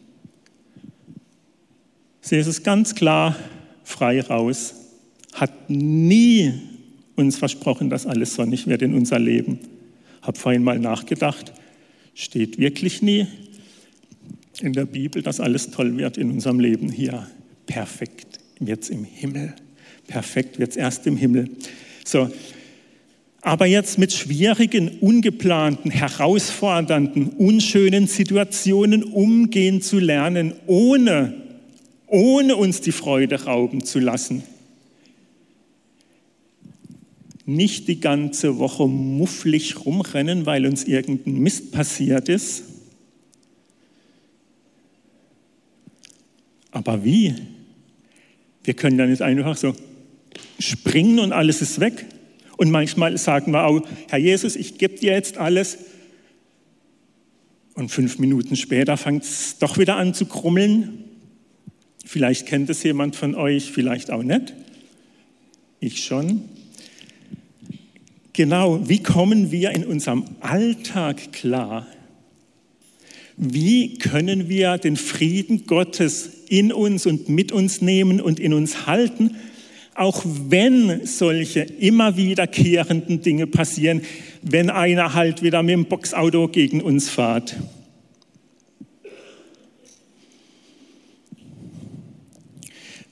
Sie 2.21 2.37
ist 2.37 2.47
es 2.47 2.63
ganz 2.63 2.95
klar 2.95 3.37
frei 3.85 4.21
raus 4.21 4.75
hat 5.33 5.71
nie 5.71 6.53
uns 7.19 7.37
versprochen, 7.37 7.91
dass 7.91 8.07
alles 8.07 8.35
sonnig 8.35 8.67
wird 8.67 8.83
in 8.83 8.95
unser 8.95 9.19
Leben. 9.19 9.59
Hab 10.23 10.39
vorhin 10.39 10.63
mal 10.63 10.79
nachgedacht, 10.79 11.53
steht 12.15 12.59
wirklich 12.59 13.03
nie 13.03 13.27
in 14.61 14.73
der 14.73 14.87
Bibel, 14.87 15.23
dass 15.23 15.41
alles 15.41 15.71
toll 15.71 15.97
wird 15.97 16.17
in 16.17 16.31
unserem 16.31 16.61
Leben 16.61 16.91
hier. 16.91 17.27
Perfekt 17.67 18.39
wird 18.59 18.83
es 18.83 18.91
im 18.91 19.05
Himmel. 19.05 19.55
Perfekt 20.07 20.59
wird 20.59 20.71
es 20.71 20.77
erst 20.77 21.07
im 21.07 21.17
Himmel. 21.17 21.51
So. 22.05 22.31
Aber 23.41 23.67
jetzt 23.67 23.99
mit 23.99 24.13
schwierigen, 24.13 24.99
ungeplanten, 25.01 25.93
herausfordernden, 25.93 27.29
unschönen 27.29 28.09
Situationen 28.09 29.05
umgehen 29.05 29.81
zu 29.81 30.01
lernen, 30.01 30.55
ohne, 30.67 31.35
ohne 32.09 32.57
uns 32.57 32.81
die 32.81 32.93
Freude 32.93 33.45
rauben 33.45 33.85
zu 33.85 34.01
lassen 34.01 34.43
nicht 37.49 37.89
die 37.89 37.99
ganze 37.99 38.59
Woche 38.59 38.87
mufflig 38.87 39.87
rumrennen, 39.87 40.45
weil 40.45 40.67
uns 40.67 40.85
irgendein 40.85 41.39
Mist 41.39 41.73
passiert 41.73 42.29
ist. 42.29 42.65
Aber 46.71 47.05
wie? 47.07 47.35
Wir 48.65 48.75
können 48.75 48.99
ja 48.99 49.07
nicht 49.07 49.23
einfach 49.23 49.57
so 49.57 49.75
springen 50.59 51.21
und 51.21 51.33
alles 51.33 51.63
ist 51.63 51.81
weg. 51.81 52.05
Und 52.59 52.71
manchmal 52.71 53.17
sagen 53.17 53.53
wir 53.53 53.65
auch, 53.65 53.81
Herr 54.11 54.19
Jesus, 54.19 54.55
ich 54.55 54.77
gebe 54.77 54.99
dir 54.99 55.13
jetzt 55.13 55.39
alles. 55.39 55.79
Und 57.73 57.89
fünf 57.91 58.19
Minuten 58.19 58.57
später 58.57 58.99
fängt 58.99 59.23
es 59.23 59.57
doch 59.59 59.79
wieder 59.79 59.97
an 59.97 60.13
zu 60.13 60.27
krummeln. 60.27 61.05
Vielleicht 62.05 62.45
kennt 62.45 62.69
es 62.69 62.83
jemand 62.83 63.17
von 63.17 63.35
euch, 63.35 63.73
vielleicht 63.73 64.11
auch 64.11 64.23
nicht. 64.23 64.53
Ich 65.81 66.05
schon. 66.05 66.58
Genau, 68.39 68.89
wie 68.89 69.03
kommen 69.03 69.51
wir 69.51 69.73
in 69.73 69.85
unserem 69.85 70.25
Alltag 70.39 71.33
klar? 71.33 71.89
Wie 73.37 73.99
können 73.99 74.49
wir 74.49 74.79
den 74.79 74.97
Frieden 74.97 75.67
Gottes 75.67 76.45
in 76.49 76.73
uns 76.73 77.05
und 77.05 77.29
mit 77.29 77.51
uns 77.51 77.83
nehmen 77.83 78.21
und 78.21 78.39
in 78.39 78.53
uns 78.55 78.87
halten, 78.87 79.35
auch 79.97 80.25
wenn 80.25 81.05
solche 81.05 81.63
immer 81.63 82.17
wiederkehrenden 82.17 83.23
Dinge 83.23 83.49
passieren, 83.49 84.03
wenn 84.43 84.71
einer 84.71 85.15
halt 85.15 85.43
wieder 85.43 85.65
mit 85.65 85.73
dem 85.73 85.87
Boxauto 85.87 86.47
gegen 86.47 86.81
uns 86.81 87.09
fährt? 87.09 87.57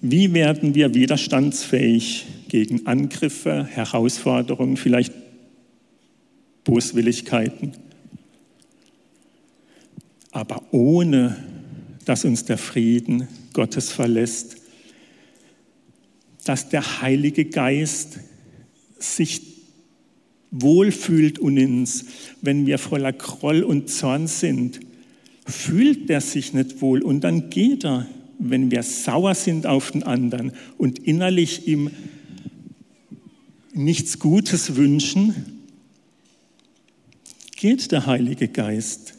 Wie 0.00 0.32
werden 0.32 0.76
wir 0.76 0.94
widerstandsfähig 0.94 2.26
gegen 2.56 2.86
Angriffe, 2.86 3.66
Herausforderungen, 3.66 4.78
vielleicht 4.78 5.12
Boswilligkeiten. 6.64 7.72
Aber 10.30 10.62
ohne 10.70 11.36
dass 12.06 12.24
uns 12.24 12.46
der 12.46 12.56
Frieden 12.56 13.28
Gottes 13.52 13.92
verlässt, 13.92 14.56
dass 16.44 16.70
der 16.70 17.02
Heilige 17.02 17.44
Geist 17.44 18.20
sich 18.98 19.42
wohlfühlt 20.50 21.38
und 21.38 21.58
uns, 21.58 22.06
wenn 22.40 22.64
wir 22.64 22.78
voller 22.78 23.12
Groll 23.12 23.64
und 23.64 23.90
Zorn 23.90 24.28
sind, 24.28 24.80
fühlt 25.44 26.08
er 26.08 26.22
sich 26.22 26.54
nicht 26.54 26.80
wohl 26.80 27.02
und 27.02 27.20
dann 27.20 27.50
geht 27.50 27.84
er, 27.84 28.06
wenn 28.38 28.70
wir 28.70 28.82
sauer 28.82 29.34
sind 29.34 29.66
auf 29.66 29.90
den 29.90 30.04
anderen 30.04 30.52
und 30.78 30.98
innerlich 31.00 31.68
ihm 31.68 31.90
nichts 33.76 34.18
Gutes 34.18 34.76
wünschen, 34.76 35.62
geht 37.56 37.92
der 37.92 38.06
Heilige 38.06 38.48
Geist. 38.48 39.14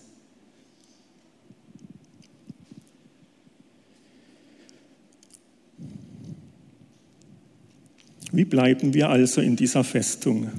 Wie 8.32 8.46
bleiben 8.46 8.93
wir 8.93 9.10
also 9.10 9.41
in 9.41 9.56
dieser 9.56 9.84
Festung? 9.84 10.52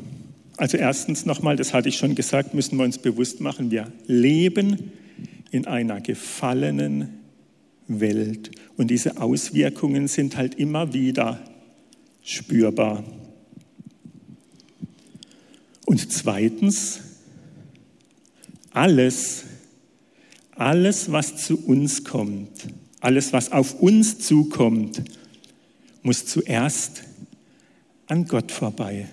Also 0.57 0.77
erstens 0.77 1.27
nochmal, 1.27 1.57
das 1.57 1.75
hatte 1.75 1.89
ich 1.89 1.97
schon 1.97 2.15
gesagt, 2.15 2.55
müssen 2.55 2.79
wir 2.79 2.85
uns 2.85 2.99
bewusst 2.99 3.41
machen, 3.41 3.71
wir 3.71 3.93
leben 4.07 4.93
in 5.51 5.67
einer 5.67 6.01
gefallenen 6.01 7.11
Welt 7.87 8.51
und 8.77 8.91
diese 8.91 9.21
Auswirkungen 9.21 10.09
sind 10.09 10.37
halt 10.37 10.57
immer 10.57 10.93
wieder 10.93 11.41
spürbar. 12.23 13.05
Und 15.99 16.13
zweitens, 16.13 17.01
alles, 18.71 19.43
alles, 20.53 21.11
was 21.11 21.45
zu 21.45 21.67
uns 21.67 22.05
kommt, 22.05 22.69
alles, 23.01 23.33
was 23.33 23.51
auf 23.51 23.81
uns 23.81 24.21
zukommt, 24.21 25.03
muss 26.03 26.25
zuerst 26.25 27.03
an 28.07 28.27
Gott 28.27 28.53
vorbei. 28.53 29.09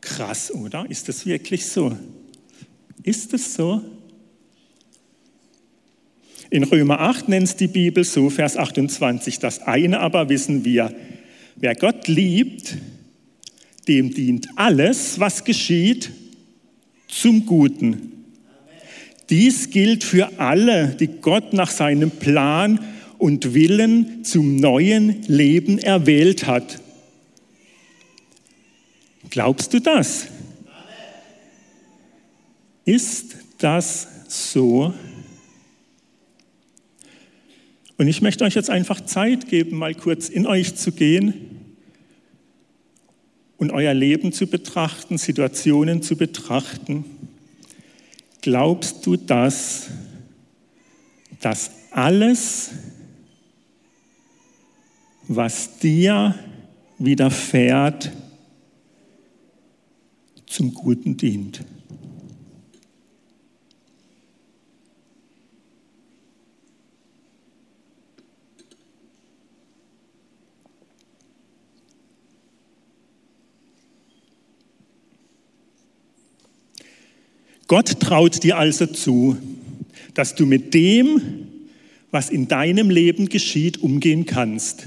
Krass, 0.00 0.50
oder? 0.50 0.86
Ist 0.88 1.10
das 1.10 1.26
wirklich 1.26 1.66
so? 1.66 1.94
Ist 3.02 3.34
es 3.34 3.52
so? 3.52 3.82
In 6.48 6.64
Römer 6.64 7.00
8 7.00 7.28
nennt 7.28 7.48
es 7.48 7.56
die 7.56 7.68
Bibel 7.68 8.04
so, 8.04 8.30
Vers 8.30 8.56
28, 8.56 9.38
das 9.38 9.60
eine 9.60 10.00
aber 10.00 10.30
wissen 10.30 10.64
wir, 10.64 10.94
wer 11.56 11.74
Gott 11.74 12.08
liebt, 12.08 12.78
dem 13.88 14.12
dient 14.12 14.48
alles, 14.56 15.18
was 15.18 15.44
geschieht, 15.44 16.10
zum 17.08 17.46
Guten. 17.46 18.12
Dies 19.30 19.70
gilt 19.70 20.04
für 20.04 20.38
alle, 20.38 20.88
die 20.88 21.08
Gott 21.08 21.52
nach 21.52 21.70
seinem 21.70 22.10
Plan 22.10 22.80
und 23.18 23.54
Willen 23.54 24.24
zum 24.24 24.56
neuen 24.56 25.22
Leben 25.22 25.78
erwählt 25.78 26.46
hat. 26.46 26.80
Glaubst 29.30 29.74
du 29.74 29.80
das? 29.80 30.28
Ist 32.84 33.36
das 33.58 34.08
so? 34.28 34.94
Und 37.98 38.06
ich 38.06 38.22
möchte 38.22 38.44
euch 38.44 38.54
jetzt 38.54 38.70
einfach 38.70 39.00
Zeit 39.02 39.48
geben, 39.48 39.76
mal 39.76 39.94
kurz 39.94 40.28
in 40.28 40.46
euch 40.46 40.76
zu 40.76 40.92
gehen 40.92 41.57
und 43.58 43.72
euer 43.72 43.92
Leben 43.92 44.32
zu 44.32 44.46
betrachten, 44.46 45.18
Situationen 45.18 46.00
zu 46.00 46.16
betrachten. 46.16 47.04
Glaubst 48.40 49.04
du 49.04 49.16
das, 49.16 49.88
dass 51.40 51.72
alles, 51.90 52.70
was 55.26 55.78
dir 55.78 56.34
widerfährt, 56.98 58.12
zum 60.46 60.72
Guten 60.72 61.16
dient? 61.16 61.64
Gott 77.68 78.00
traut 78.00 78.42
dir 78.42 78.56
also 78.56 78.86
zu, 78.86 79.36
dass 80.14 80.34
du 80.34 80.46
mit 80.46 80.72
dem, 80.72 81.20
was 82.10 82.30
in 82.30 82.48
deinem 82.48 82.88
Leben 82.88 83.28
geschieht, 83.28 83.82
umgehen 83.82 84.24
kannst 84.24 84.86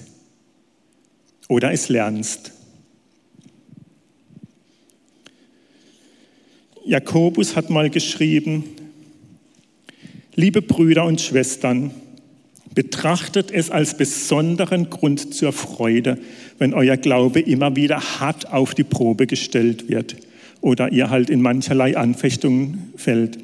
oder 1.48 1.72
es 1.72 1.90
lernst. 1.90 2.54
Jakobus 6.84 7.56
hat 7.56 7.70
mal 7.70 7.92
geschrieben, 7.92 8.64
liebe 10.34 10.64
Brüder 10.64 11.06
und 11.06 11.22
Schwestern, 11.22 11.92
betrachtet 12.74 13.52
es 13.52 13.70
als 13.70 13.96
besonderen 13.96 14.90
Grund 14.90 15.36
zur 15.36 15.54
Freude, 15.54 16.18
wenn 16.58 16.74
euer 16.74 16.98
Glaube 16.98 17.42
immer 17.42 17.76
wieder 17.76 18.00
hart 18.20 18.52
auf 18.52 18.74
die 18.74 18.86
Probe 18.86 19.28
gestellt 19.28 19.88
wird 19.88 20.16
oder 20.62 20.92
ihr 20.92 21.10
halt 21.10 21.30
in 21.30 21.42
mancherlei 21.42 21.98
Anfechtungen 21.98 22.94
fällt. 22.96 23.40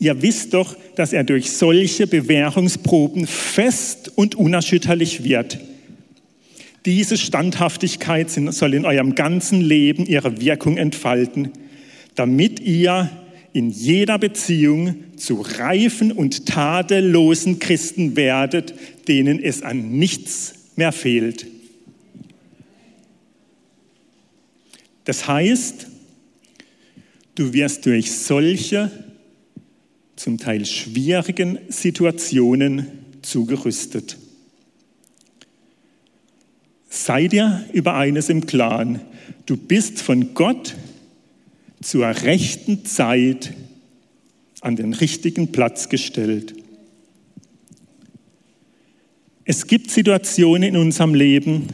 Ihr 0.00 0.22
wisst 0.22 0.54
doch, 0.54 0.76
dass 0.96 1.12
er 1.12 1.24
durch 1.24 1.50
solche 1.52 2.06
Bewährungsproben 2.06 3.26
fest 3.26 4.12
und 4.14 4.34
unerschütterlich 4.34 5.24
wird. 5.24 5.58
Diese 6.86 7.16
Standhaftigkeit 7.16 8.30
soll 8.30 8.74
in 8.74 8.84
eurem 8.84 9.14
ganzen 9.14 9.60
Leben 9.60 10.06
ihre 10.06 10.40
Wirkung 10.40 10.76
entfalten, 10.76 11.50
damit 12.14 12.60
ihr 12.60 13.10
in 13.52 13.70
jeder 13.70 14.18
Beziehung 14.18 14.96
zu 15.16 15.40
reifen 15.40 16.12
und 16.12 16.46
tadellosen 16.46 17.58
Christen 17.58 18.14
werdet, 18.14 18.74
denen 19.08 19.42
es 19.42 19.62
an 19.62 19.98
nichts 19.98 20.54
mehr 20.76 20.92
fehlt. 20.92 21.46
Das 25.04 25.26
heißt, 25.26 25.88
Du 27.38 27.52
wirst 27.52 27.86
durch 27.86 28.10
solche, 28.10 28.90
zum 30.16 30.38
Teil 30.38 30.66
schwierigen 30.66 31.60
Situationen 31.68 32.88
zugerüstet. 33.22 34.16
Sei 36.88 37.28
dir 37.28 37.64
über 37.72 37.94
eines 37.94 38.28
im 38.28 38.44
Klaren. 38.44 39.02
Du 39.46 39.56
bist 39.56 40.02
von 40.02 40.34
Gott 40.34 40.74
zur 41.80 42.06
rechten 42.06 42.84
Zeit 42.84 43.52
an 44.60 44.74
den 44.74 44.92
richtigen 44.92 45.52
Platz 45.52 45.88
gestellt. 45.88 46.54
Es 49.44 49.68
gibt 49.68 49.92
Situationen 49.92 50.64
in 50.64 50.76
unserem 50.76 51.14
Leben, 51.14 51.68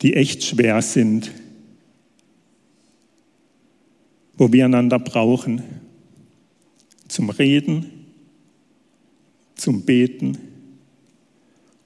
die 0.00 0.14
echt 0.14 0.44
schwer 0.44 0.80
sind 0.80 1.30
wo 4.42 4.52
wir 4.52 4.64
einander 4.64 4.98
brauchen. 4.98 5.62
Zum 7.06 7.30
Reden, 7.30 7.86
zum 9.54 9.82
Beten, 9.82 10.36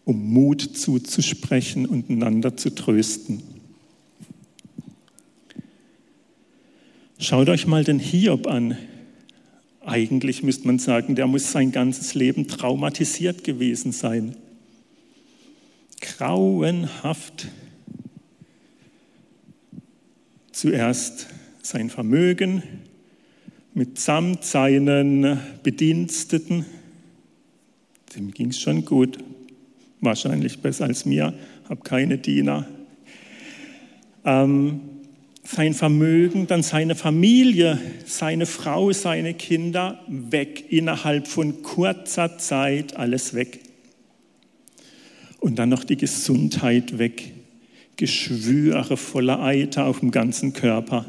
um 0.06 0.32
Mut 0.32 0.62
zuzusprechen 0.62 1.84
und 1.84 2.08
einander 2.08 2.56
zu 2.56 2.74
trösten. 2.74 3.42
Schaut 7.18 7.50
euch 7.50 7.66
mal 7.66 7.84
den 7.84 7.98
Hiob 7.98 8.46
an. 8.46 8.78
Eigentlich 9.84 10.42
müsste 10.42 10.66
man 10.66 10.78
sagen, 10.78 11.14
der 11.14 11.26
muss 11.26 11.52
sein 11.52 11.72
ganzes 11.72 12.14
Leben 12.14 12.48
traumatisiert 12.48 13.44
gewesen 13.44 13.92
sein. 13.92 14.34
Grauenhaft. 16.00 17.48
Zuerst 20.52 21.26
sein 21.66 21.90
Vermögen 21.90 22.62
mitsamt 23.74 24.44
seinen 24.44 25.38
Bediensteten. 25.64 26.64
Dem 28.14 28.31
ging 28.31 28.50
es 28.50 28.61
schon 28.61 28.85
gut, 28.85 29.18
wahrscheinlich 30.00 30.61
besser 30.61 30.85
als 30.85 31.05
mir, 31.05 31.35
habe 31.68 31.81
keine 31.83 32.18
Diener. 32.18 32.68
Ähm, 34.24 34.81
sein 35.42 35.74
Vermögen, 35.74 36.46
dann 36.46 36.62
seine 36.62 36.94
Familie, 36.94 37.81
seine 38.05 38.46
Frau, 38.46 38.92
seine 38.92 39.35
Kinder 39.35 40.00
weg, 40.07 40.66
innerhalb 40.70 41.26
von 41.26 41.62
kurzer 41.62 42.38
Zeit 42.38 42.96
alles 42.96 43.35
weg. 43.35 43.59
Und 45.40 45.59
dann 45.59 45.68
noch 45.68 45.83
die 45.83 45.96
Gesundheit 45.96 46.98
weg, 46.98 47.33
Geschwüre 47.96 48.96
voller 48.96 49.40
Eiter 49.42 49.87
auf 49.87 49.98
dem 49.98 50.12
ganzen 50.12 50.52
Körper. 50.52 51.07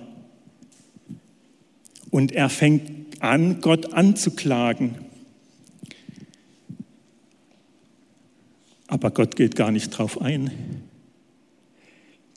Und 2.09 2.31
er 2.31 2.49
fängt 2.49 3.21
an, 3.21 3.61
Gott 3.61 3.93
anzuklagen. 3.93 4.95
Aber 8.87 9.11
Gott 9.11 9.35
geht 9.35 9.55
gar 9.55 9.71
nicht 9.71 9.89
drauf 9.89 10.21
ein. 10.21 10.51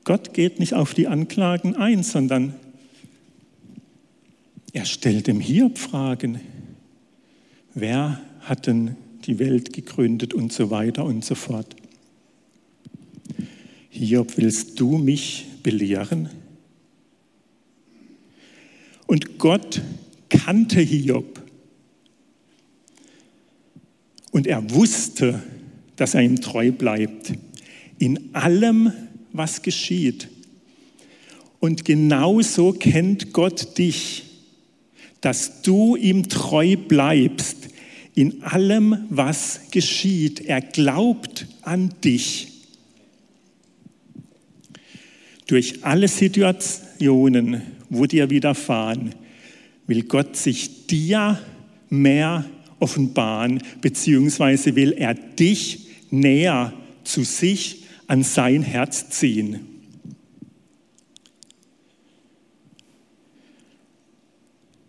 Gott 0.05 0.35
geht 0.35 0.59
nicht 0.59 0.75
auf 0.75 0.95
die 0.95 1.07
Anklagen 1.07 1.77
ein, 1.77 2.03
sondern 2.03 2.55
er 4.73 4.85
stellt 4.85 5.27
dem 5.27 5.41
Hiob 5.41 5.79
Fragen. 5.79 6.41
Wer 7.75 8.21
hat 8.41 8.67
denn 8.67 8.97
die 9.27 9.39
Welt 9.39 9.73
gegründet 9.73 10.35
und 10.35 10.53
so 10.53 10.71
weiter 10.71 11.05
und 11.05 11.25
so 11.25 11.35
fort. 11.35 11.77
Hiob, 13.91 14.37
willst 14.37 14.81
du 14.81 14.99
mich 14.99 15.47
belehren? 15.63 16.31
Und 19.11 19.39
Gott 19.39 19.83
kannte 20.29 20.81
Hiob. 20.81 21.43
Und 24.31 24.47
er 24.47 24.71
wusste, 24.71 25.43
dass 25.97 26.15
er 26.15 26.23
ihm 26.23 26.41
treu 26.41 26.71
bleibt. 26.71 27.33
In 27.99 28.33
allem, 28.37 28.93
was 29.33 29.63
geschieht. 29.63 30.29
Und 31.59 31.85
genauso 31.85 32.73
kennt 32.73 33.33
Gott 33.33 33.79
dich, 33.79 34.27
dass 35.21 35.63
du 35.63 35.97
ihm 35.97 36.29
treu 36.29 36.77
bleibst 36.77 37.71
in 38.15 38.45
allem, 38.45 39.07
was 39.11 39.73
geschieht. 39.73 40.39
Er 40.39 40.61
glaubt 40.61 41.49
an 41.63 41.93
dich. 42.05 42.47
Durch 45.49 45.83
alle 45.83 46.07
Situationen, 47.01 47.63
wo 47.89 48.05
dir 48.05 48.29
widerfahren, 48.29 49.15
will 49.87 50.03
Gott 50.03 50.37
sich 50.37 50.87
dir 50.87 51.41
mehr 51.89 52.45
offenbaren, 52.79 53.63
beziehungsweise 53.81 54.77
will 54.77 54.93
er 54.93 55.15
dich 55.15 55.87
näher 56.11 56.75
zu 57.03 57.25
sich 57.25 57.85
an 58.07 58.23
sein 58.23 58.63
Herz 58.63 59.09
ziehen. 59.09 59.61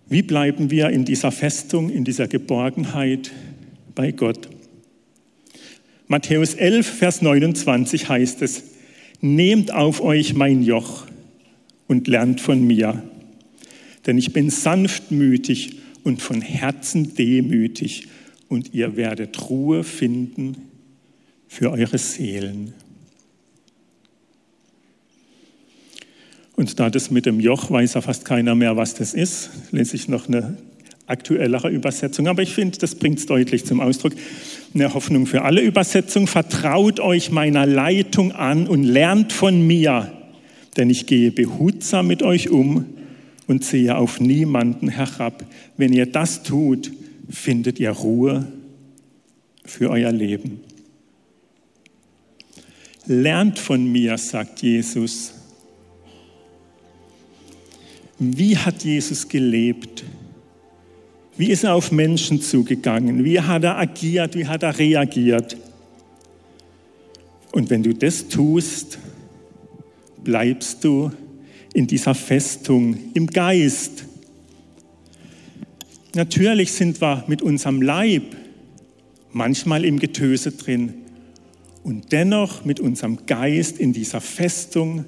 Wie 0.10 0.22
bleiben 0.22 0.70
wir 0.70 0.90
in 0.90 1.06
dieser 1.06 1.32
Festung, 1.32 1.90
in 1.90 2.04
dieser 2.04 2.28
Geborgenheit 2.28 3.32
bei 3.96 4.12
Gott? 4.12 4.50
Matthäus 6.10 6.56
11, 6.56 6.86
Vers 6.86 7.22
29 7.22 8.10
heißt 8.10 8.42
es, 8.42 8.64
Nehmt 9.22 9.72
auf 9.72 10.02
euch 10.02 10.34
mein 10.34 10.62
Joch 10.64 11.06
und 11.92 12.08
lernt 12.08 12.40
von 12.40 12.66
mir, 12.66 13.04
denn 14.06 14.18
ich 14.18 14.32
bin 14.32 14.50
sanftmütig 14.50 15.76
und 16.06 16.22
von 16.22 16.40
Herzen 16.42 17.16
demütig 17.16 18.08
und 18.48 18.74
ihr 18.74 18.96
werdet 18.96 19.50
Ruhe 19.50 19.84
finden 19.84 20.56
für 21.50 21.70
eure 21.70 21.98
Seelen. 21.98 22.74
Und 26.56 26.80
da 26.80 26.90
das 26.90 27.12
mit 27.12 27.26
dem 27.26 27.42
Joch 27.42 27.70
weiß 27.70 27.96
ja 27.96 28.02
fast 28.02 28.24
keiner 28.24 28.56
mehr, 28.56 28.78
was 28.78 28.94
das 28.94 29.14
ist, 29.14 29.50
lese 29.72 29.98
ich 29.98 30.08
noch 30.08 30.30
eine 30.30 30.58
aktuellere 31.08 31.70
Übersetzung. 31.70 32.30
Aber 32.30 32.42
ich 32.42 32.54
finde, 32.54 32.78
das 32.78 32.96
bringt 32.96 33.20
es 33.20 33.26
deutlich 33.26 33.66
zum 33.66 33.82
Ausdruck. 33.82 34.14
Eine 34.74 34.94
Hoffnung 34.94 35.26
für 35.26 35.42
alle 35.42 35.60
Übersetzung. 35.60 36.28
Vertraut 36.28 37.02
euch 37.02 37.32
meiner 37.32 37.66
Leitung 37.66 38.32
an 38.32 38.66
und 38.66 38.84
lernt 38.84 39.34
von 39.34 39.68
mir, 39.68 40.21
denn 40.78 40.90
ich 40.90 41.06
gehe 41.06 41.32
behutsam 41.32 42.08
mit 42.08 42.24
euch 42.24 42.50
um 42.50 42.86
und 43.48 43.66
sehe 43.66 43.98
auf 43.98 44.20
niemanden 44.20 44.88
herab. 44.88 45.46
Wenn 45.78 45.94
ihr 45.94 46.06
das 46.06 46.44
tut, 46.44 46.92
findet 47.30 47.80
ihr 47.80 47.92
Ruhe 47.92 48.48
für 49.66 49.90
euer 49.90 50.12
Leben. 50.12 50.62
Lernt 53.06 53.60
von 53.60 53.92
mir, 53.92 54.18
sagt 54.18 54.62
Jesus. 54.62 55.34
Wie 58.20 58.56
hat 58.56 58.84
Jesus 58.84 59.28
gelebt? 59.28 60.04
Wie 61.38 61.50
ist 61.50 61.64
er 61.64 61.74
auf 61.74 61.92
Menschen 61.92 62.40
zugegangen? 62.42 63.24
Wie 63.24 63.40
hat 63.40 63.64
er 63.64 63.80
agiert? 63.80 64.36
Wie 64.36 64.46
hat 64.46 64.64
er 64.64 64.78
reagiert? 64.78 65.58
Und 67.52 67.70
wenn 67.70 67.82
du 67.82 67.94
das 67.94 68.28
tust, 68.28 69.00
bleibst 70.24 70.84
du 70.84 71.12
in 71.74 71.88
dieser 71.88 72.16
Festung 72.16 72.98
im 73.14 73.28
Geist. 73.28 74.06
Natürlich 76.14 76.74
sind 76.74 77.00
wir 77.02 77.24
mit 77.28 77.42
unserem 77.42 77.82
Leib 77.82 78.36
manchmal 79.32 79.86
im 79.86 80.00
Getöse 80.00 80.52
drin 80.52 80.94
und 81.84 82.12
dennoch 82.12 82.66
mit 82.66 82.80
unserem 82.80 83.26
Geist 83.26 83.80
in 83.80 83.94
dieser 83.94 84.22
Festung, 84.22 85.06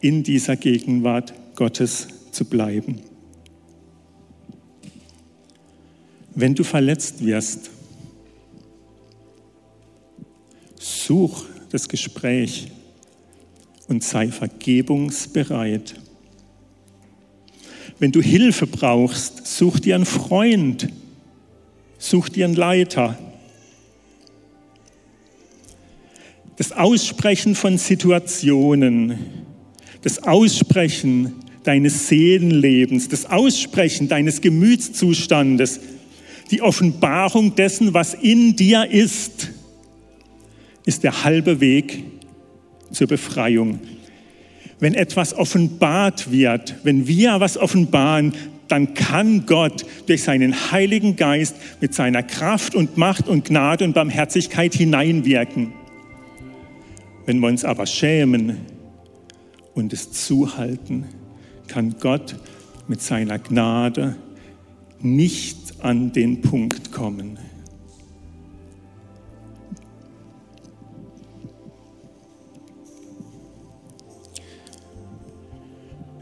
in 0.00 0.22
dieser 0.22 0.56
Gegenwart 0.56 1.34
Gottes 1.54 2.08
zu 2.32 2.44
bleiben. 2.44 3.00
Wenn 6.34 6.54
du 6.54 6.64
verletzt 6.64 7.24
wirst, 7.24 7.70
such 10.78 11.46
das 11.70 11.88
Gespräch 11.88 12.70
und 13.88 14.02
sei 14.02 14.28
vergebungsbereit. 14.28 15.94
Wenn 17.98 18.12
du 18.12 18.20
Hilfe 18.20 18.66
brauchst, 18.66 19.46
such 19.46 19.80
dir 19.80 19.94
einen 19.94 20.06
Freund, 20.06 20.88
such 21.98 22.28
dir 22.28 22.44
einen 22.44 22.54
Leiter. 22.54 23.18
Das 26.56 26.72
Aussprechen 26.72 27.54
von 27.54 27.78
Situationen, 27.78 29.18
das 30.02 30.22
Aussprechen 30.22 31.34
deines 31.64 32.08
Seelenlebens, 32.08 33.08
das 33.08 33.26
Aussprechen 33.26 34.08
deines 34.08 34.40
Gemütszustandes, 34.40 35.80
die 36.50 36.62
Offenbarung 36.62 37.54
dessen, 37.54 37.92
was 37.92 38.14
in 38.14 38.56
dir 38.56 38.88
ist, 38.90 39.50
ist 40.84 41.02
der 41.02 41.24
halbe 41.24 41.60
Weg 41.60 42.04
zur 42.90 43.06
Befreiung. 43.06 43.80
Wenn 44.78 44.94
etwas 44.94 45.34
offenbart 45.34 46.30
wird, 46.30 46.74
wenn 46.82 47.06
wir 47.06 47.40
was 47.40 47.56
offenbaren, 47.56 48.34
dann 48.68 48.94
kann 48.94 49.46
Gott 49.46 49.86
durch 50.06 50.22
seinen 50.22 50.72
Heiligen 50.72 51.16
Geist 51.16 51.56
mit 51.80 51.94
seiner 51.94 52.22
Kraft 52.22 52.74
und 52.74 52.96
Macht 52.96 53.28
und 53.28 53.46
Gnade 53.46 53.84
und 53.84 53.94
Barmherzigkeit 53.94 54.74
hineinwirken. 54.74 55.72
Wenn 57.26 57.40
wir 57.40 57.48
uns 57.48 57.64
aber 57.64 57.86
schämen 57.86 58.58
und 59.74 59.92
es 59.92 60.12
zuhalten, 60.12 61.06
kann 61.68 61.96
Gott 62.00 62.36
mit 62.88 63.02
seiner 63.02 63.38
Gnade 63.38 64.16
nicht 65.00 65.74
an 65.80 66.12
den 66.12 66.40
Punkt 66.40 66.92
kommen. 66.92 67.38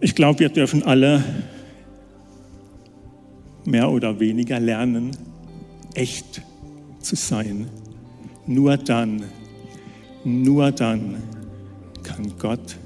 Ich 0.05 0.15
glaube, 0.15 0.41
wir 0.41 0.51
dürfen 0.51 0.83
alle 0.83 1.25
mehr 3.65 3.91
oder 3.91 4.21
weniger 4.21 4.61
lernen, 4.61 5.13
echt 5.95 6.43
zu 7.01 7.17
sein. 7.17 7.71
Nur 8.47 8.77
dann, 8.77 9.25
nur 10.23 10.73
dann 10.73 11.23
kann 12.03 12.35
Gott 12.39 12.77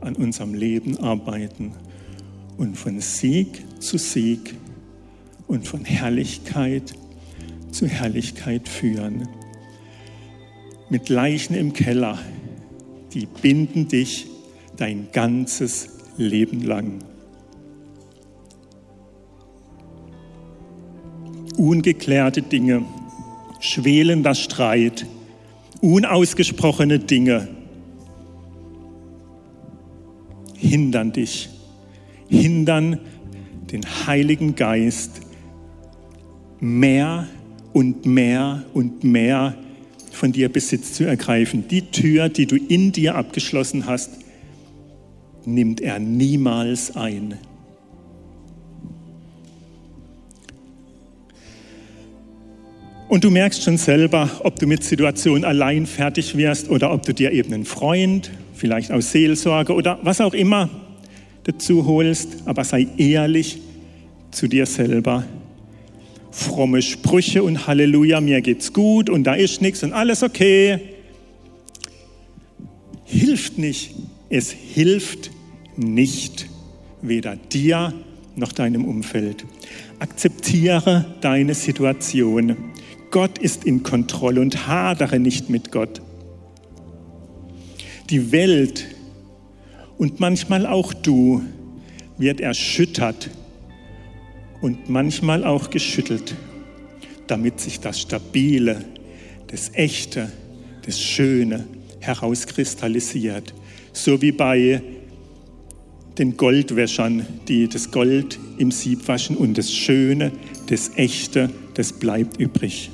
an 0.00 0.16
unserem 0.16 0.52
Leben 0.52 0.98
arbeiten 0.98 1.74
und 2.58 2.76
von 2.76 2.98
Sieg 2.98 3.62
zu 3.78 3.96
Sieg 3.96 4.56
und 5.46 5.68
von 5.68 5.84
Herrlichkeit 5.84 6.92
zu 7.70 7.86
Herrlichkeit 7.86 8.68
führen. 8.68 9.28
Mit 10.90 11.08
Leichen 11.08 11.54
im 11.54 11.72
Keller, 11.72 12.18
die 13.12 13.26
binden 13.26 13.86
dich 13.86 14.26
dein 14.76 15.06
ganzes 15.12 15.93
Leben 16.16 16.62
lang. 16.62 16.98
Ungeklärte 21.56 22.42
Dinge, 22.42 22.84
schwelender 23.60 24.34
Streit, 24.34 25.06
unausgesprochene 25.80 26.98
Dinge 26.98 27.48
hindern 30.56 31.12
dich 31.12 31.50
hindern 32.28 32.98
den 33.70 33.84
Heiligen 34.06 34.54
Geist 34.54 35.20
mehr 36.60 37.26
und 37.72 38.06
mehr 38.06 38.64
und 38.72 39.04
mehr 39.04 39.54
von 40.12 40.32
dir 40.32 40.48
Besitz 40.48 40.94
zu 40.94 41.04
ergreifen. 41.04 41.66
Die 41.68 41.90
Tür, 41.90 42.28
die 42.28 42.46
du 42.46 42.56
in 42.56 42.92
dir 42.92 43.16
abgeschlossen 43.16 43.86
hast, 43.86 44.10
nimmt 45.46 45.80
er 45.80 45.98
niemals 45.98 46.96
ein. 46.96 47.38
Und 53.08 53.22
du 53.22 53.30
merkst 53.30 53.62
schon 53.62 53.76
selber, 53.76 54.28
ob 54.42 54.58
du 54.58 54.66
mit 54.66 54.82
Situationen 54.82 55.44
allein 55.44 55.86
fertig 55.86 56.36
wirst 56.36 56.68
oder 56.68 56.92
ob 56.92 57.04
du 57.04 57.14
dir 57.14 57.30
eben 57.30 57.52
einen 57.54 57.64
Freund, 57.64 58.30
vielleicht 58.54 58.90
aus 58.90 59.12
Seelsorge 59.12 59.72
oder 59.74 60.00
was 60.02 60.20
auch 60.20 60.34
immer 60.34 60.68
dazu 61.44 61.86
holst, 61.86 62.28
aber 62.46 62.64
sei 62.64 62.88
ehrlich 62.96 63.60
zu 64.30 64.48
dir 64.48 64.66
selber. 64.66 65.24
Fromme 66.30 66.82
Sprüche 66.82 67.44
und 67.44 67.68
Halleluja, 67.68 68.20
mir 68.20 68.40
geht's 68.40 68.72
gut 68.72 69.08
und 69.08 69.24
da 69.24 69.34
ist 69.34 69.62
nichts 69.62 69.84
und 69.84 69.92
alles 69.92 70.24
okay. 70.24 70.80
Hilft 73.04 73.58
nicht. 73.58 73.94
Es 74.28 74.50
hilft 74.50 75.30
nicht, 75.76 76.48
weder 77.02 77.36
dir 77.36 77.92
noch 78.36 78.52
deinem 78.52 78.84
Umfeld. 78.84 79.44
Akzeptiere 79.98 81.06
deine 81.20 81.54
Situation. 81.54 82.56
Gott 83.10 83.38
ist 83.38 83.64
in 83.64 83.82
Kontrolle 83.82 84.40
und 84.40 84.66
hadere 84.66 85.18
nicht 85.18 85.50
mit 85.50 85.70
Gott. 85.70 86.02
Die 88.10 88.32
Welt 88.32 88.86
und 89.98 90.20
manchmal 90.20 90.66
auch 90.66 90.92
du 90.92 91.42
wird 92.18 92.40
erschüttert 92.40 93.30
und 94.60 94.88
manchmal 94.88 95.44
auch 95.44 95.70
geschüttelt, 95.70 96.34
damit 97.26 97.60
sich 97.60 97.80
das 97.80 98.00
Stabile, 98.00 98.84
das 99.48 99.70
Echte, 99.74 100.32
das 100.84 101.00
Schöne 101.00 101.64
herauskristallisiert. 102.00 103.54
So 103.92 104.20
wie 104.20 104.32
bei 104.32 104.82
den 106.18 106.36
Goldwäschern, 106.36 107.26
die 107.48 107.68
das 107.68 107.90
Gold 107.90 108.38
im 108.58 108.70
Sieb 108.70 109.06
waschen 109.08 109.36
und 109.36 109.58
das 109.58 109.72
Schöne, 109.72 110.32
das 110.68 110.92
Echte, 110.96 111.50
das 111.74 111.92
bleibt 111.92 112.38
übrig. 112.40 112.90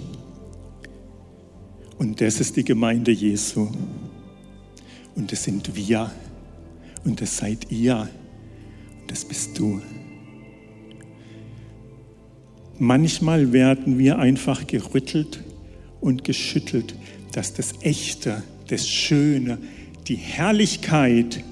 Und 1.99 2.21
das 2.21 2.41
ist 2.41 2.57
die 2.57 2.65
Gemeinde 2.65 3.11
Jesu. 3.11 3.69
Und 5.15 5.33
das 5.33 5.45
sind 5.45 5.77
wir. 5.77 6.11
Und 7.05 7.21
das 7.21 7.37
seid 7.37 7.71
ihr. 7.71 8.09
Und 9.03 9.11
das 9.11 9.25
bist 9.25 9.59
du. 9.59 9.83
Manchmal 12.79 13.53
werden 13.53 13.99
wir 13.99 14.19
einfach 14.19 14.67
gerüttelt 14.67 15.45
und 16.01 16.25
geschüttelt, 16.25 16.95
dass 17.33 17.53
das 17.53 17.75
Echte, 17.83 18.43
das 18.69 18.89
Schöne, 18.89 19.59
die 20.09 20.17
Herrlichkeit 20.17 21.45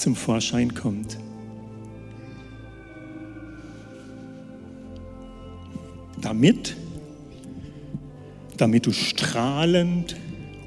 zum 0.00 0.16
Vorschein 0.16 0.74
kommt. 0.74 1.18
Damit, 6.20 6.76
damit 8.56 8.86
du 8.86 8.92
strahlend 8.92 10.16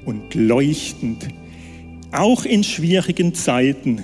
und 0.04 0.34
leuchtend, 0.34 1.28
auch 2.12 2.44
in 2.44 2.64
schwierigen 2.64 3.34
Zeiten, 3.34 4.02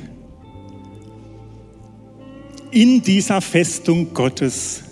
in 2.71 3.03
dieser 3.03 3.41
Festung 3.41 4.15
Gottes, 4.15 4.83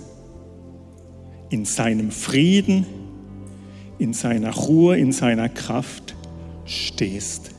in 1.51 1.65
seinem 1.65 2.11
Frieden, 2.11 2.87
in 3.99 4.13
seiner 4.13 4.55
Ruhe, 4.55 4.99
in 4.99 5.13
seiner 5.13 5.49
Kraft 5.49 6.15
stehst. 6.65 7.58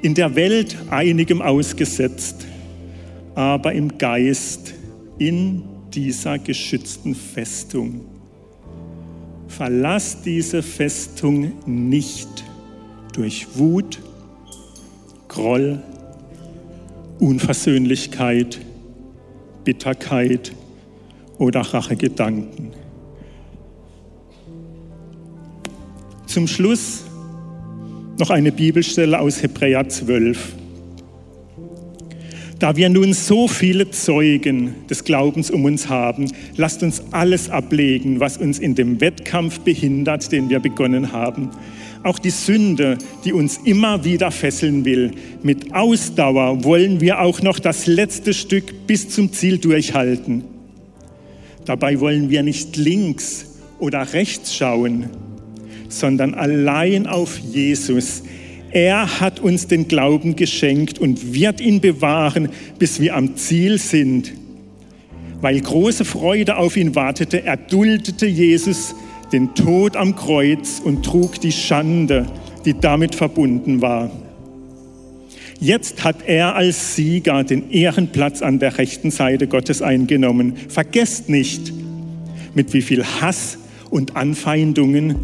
In 0.00 0.14
der 0.14 0.36
Welt 0.36 0.76
einigem 0.90 1.42
ausgesetzt, 1.42 2.46
aber 3.34 3.72
im 3.72 3.98
Geist 3.98 4.74
in 5.18 5.62
dieser 5.92 6.38
geschützten 6.38 7.14
Festung. 7.14 8.02
Verlass 9.48 10.22
diese 10.22 10.62
Festung 10.62 11.52
nicht 11.66 12.28
durch 13.12 13.46
Wut, 13.56 13.98
Groll, 15.26 15.82
Unversöhnlichkeit, 17.18 18.60
Bitterkeit 19.64 20.52
oder 21.38 21.60
Rachegedanken. 21.60 22.70
Zum 26.26 26.46
Schluss 26.46 27.02
noch 28.18 28.30
eine 28.30 28.52
Bibelstelle 28.52 29.18
aus 29.18 29.42
Hebräer 29.42 29.88
12. 29.88 30.54
Da 32.58 32.74
wir 32.74 32.88
nun 32.88 33.12
so 33.12 33.46
viele 33.46 33.90
Zeugen 33.92 34.74
des 34.90 35.04
Glaubens 35.04 35.48
um 35.48 35.64
uns 35.64 35.88
haben, 35.88 36.32
lasst 36.56 36.82
uns 36.82 37.02
alles 37.12 37.50
ablegen, 37.50 38.18
was 38.18 38.36
uns 38.36 38.58
in 38.58 38.74
dem 38.74 39.00
Wettkampf 39.00 39.60
behindert, 39.60 40.32
den 40.32 40.48
wir 40.48 40.58
begonnen 40.58 41.12
haben. 41.12 41.50
Auch 42.02 42.18
die 42.18 42.30
Sünde, 42.30 42.98
die 43.24 43.32
uns 43.32 43.58
immer 43.64 44.04
wieder 44.04 44.32
fesseln 44.32 44.84
will. 44.84 45.12
Mit 45.42 45.72
Ausdauer 45.72 46.64
wollen 46.64 47.00
wir 47.00 47.20
auch 47.20 47.42
noch 47.42 47.60
das 47.60 47.86
letzte 47.86 48.34
Stück 48.34 48.86
bis 48.88 49.08
zum 49.08 49.32
Ziel 49.32 49.58
durchhalten. 49.58 50.42
Dabei 51.64 52.00
wollen 52.00 52.28
wir 52.28 52.42
nicht 52.42 52.76
links 52.76 53.46
oder 53.78 54.12
rechts 54.14 54.56
schauen, 54.56 55.10
sondern 55.88 56.34
allein 56.34 57.06
auf 57.06 57.38
Jesus, 57.38 58.22
er 58.70 59.20
hat 59.20 59.40
uns 59.40 59.66
den 59.66 59.88
Glauben 59.88 60.36
geschenkt 60.36 60.98
und 60.98 61.32
wird 61.34 61.60
ihn 61.60 61.80
bewahren, 61.80 62.50
bis 62.78 63.00
wir 63.00 63.16
am 63.16 63.36
Ziel 63.36 63.78
sind. 63.78 64.32
Weil 65.40 65.60
große 65.60 66.04
Freude 66.04 66.56
auf 66.56 66.76
ihn 66.76 66.94
wartete, 66.94 67.44
erduldete 67.44 68.26
Jesus 68.26 68.94
den 69.32 69.54
Tod 69.54 69.96
am 69.96 70.16
Kreuz 70.16 70.80
und 70.82 71.04
trug 71.04 71.40
die 71.40 71.52
Schande, 71.52 72.26
die 72.64 72.74
damit 72.78 73.14
verbunden 73.14 73.80
war. 73.80 74.10
Jetzt 75.60 76.04
hat 76.04 76.16
er 76.26 76.54
als 76.54 76.94
Sieger 76.94 77.42
den 77.44 77.70
Ehrenplatz 77.70 78.42
an 78.42 78.58
der 78.58 78.78
rechten 78.78 79.10
Seite 79.10 79.48
Gottes 79.48 79.82
eingenommen. 79.82 80.54
Vergesst 80.68 81.28
nicht, 81.28 81.72
mit 82.54 82.72
wie 82.74 82.82
viel 82.82 83.04
Hass 83.04 83.58
und 83.90 84.16
Anfeindungen 84.16 85.16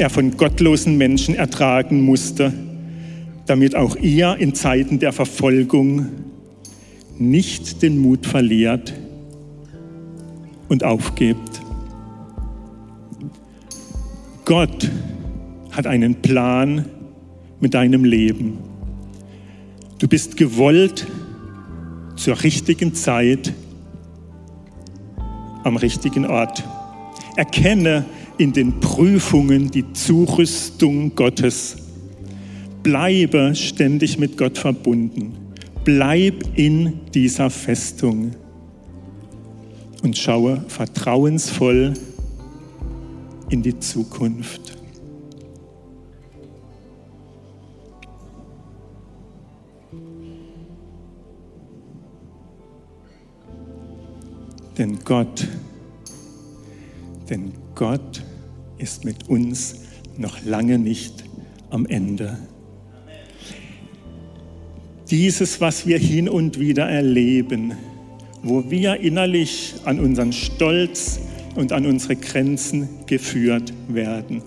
er 0.00 0.10
von 0.10 0.36
gottlosen 0.36 0.96
Menschen 0.98 1.34
ertragen 1.34 2.00
musste 2.02 2.52
damit 3.50 3.74
auch 3.74 3.96
ihr 3.96 4.36
in 4.36 4.54
Zeiten 4.54 5.00
der 5.00 5.12
Verfolgung 5.12 6.06
nicht 7.18 7.82
den 7.82 7.98
Mut 7.98 8.24
verliert 8.24 8.94
und 10.68 10.84
aufgebt. 10.84 11.60
Gott 14.44 14.88
hat 15.72 15.88
einen 15.88 16.22
Plan 16.22 16.84
mit 17.58 17.74
deinem 17.74 18.04
Leben. 18.04 18.58
Du 19.98 20.06
bist 20.06 20.36
gewollt 20.36 21.08
zur 22.14 22.40
richtigen 22.44 22.94
Zeit 22.94 23.52
am 25.64 25.76
richtigen 25.76 26.24
Ort. 26.24 26.62
Erkenne 27.34 28.04
in 28.40 28.54
den 28.54 28.80
Prüfungen 28.80 29.70
die 29.70 29.92
Zurüstung 29.92 31.14
Gottes 31.14 31.76
Bleibe 32.82 33.54
ständig 33.54 34.18
mit 34.18 34.38
Gott 34.38 34.56
verbunden. 34.56 35.34
Bleib 35.84 36.42
in 36.54 37.00
dieser 37.12 37.50
Festung 37.50 38.30
und 40.02 40.16
schaue 40.16 40.64
vertrauensvoll 40.68 41.92
in 43.50 43.62
die 43.62 43.78
Zukunft. 43.78 44.78
Denn 54.78 54.98
Gott, 55.04 55.46
denn 57.28 57.52
Gott 57.74 58.22
ist 58.80 59.04
mit 59.04 59.28
uns 59.28 59.76
noch 60.16 60.42
lange 60.44 60.78
nicht 60.78 61.24
am 61.70 61.86
Ende. 61.86 62.38
Dieses, 65.10 65.60
was 65.60 65.86
wir 65.86 65.98
hin 65.98 66.28
und 66.28 66.58
wieder 66.60 66.88
erleben, 66.88 67.74
wo 68.42 68.70
wir 68.70 69.00
innerlich 69.00 69.74
an 69.84 70.00
unseren 70.00 70.32
Stolz 70.32 71.20
und 71.56 71.72
an 71.72 71.84
unsere 71.84 72.16
Grenzen 72.16 72.88
geführt 73.06 73.72
werden, 73.88 74.42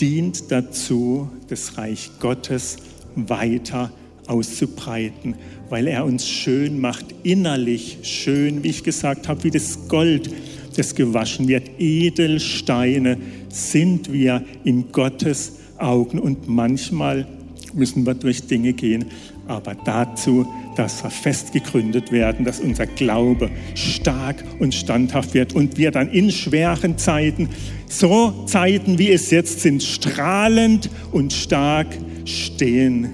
dient 0.00 0.52
dazu, 0.52 1.30
das 1.48 1.78
Reich 1.78 2.10
Gottes 2.20 2.76
weiter 3.14 3.90
auszubreiten, 4.26 5.36
weil 5.70 5.86
er 5.86 6.04
uns 6.04 6.28
schön 6.28 6.78
macht, 6.78 7.06
innerlich 7.22 7.98
schön, 8.02 8.62
wie 8.62 8.68
ich 8.68 8.84
gesagt 8.84 9.28
habe, 9.28 9.44
wie 9.44 9.50
das 9.50 9.88
Gold, 9.88 10.30
das 10.76 10.94
gewaschen 10.94 11.48
wird. 11.48 11.70
Edelsteine 11.78 13.16
sind 13.48 14.12
wir 14.12 14.44
in 14.64 14.92
Gottes 14.92 15.52
Augen 15.78 16.18
und 16.18 16.48
manchmal 16.48 17.26
müssen 17.74 18.06
wir 18.06 18.14
durch 18.14 18.46
Dinge 18.46 18.72
gehen, 18.72 19.06
aber 19.46 19.74
dazu, 19.74 20.46
dass 20.76 21.02
wir 21.04 21.10
fest 21.10 21.52
gegründet 21.52 22.10
werden, 22.10 22.44
dass 22.44 22.60
unser 22.60 22.86
Glaube 22.86 23.50
stark 23.74 24.42
und 24.58 24.74
standhaft 24.74 25.34
wird 25.34 25.54
und 25.54 25.78
wir 25.78 25.90
dann 25.90 26.08
in 26.10 26.30
schweren 26.30 26.98
Zeiten, 26.98 27.48
so 27.88 28.44
Zeiten 28.46 28.98
wie 28.98 29.10
es 29.10 29.30
jetzt 29.30 29.60
sind, 29.60 29.82
strahlend 29.82 30.90
und 31.12 31.32
stark 31.32 31.88
stehen 32.24 33.10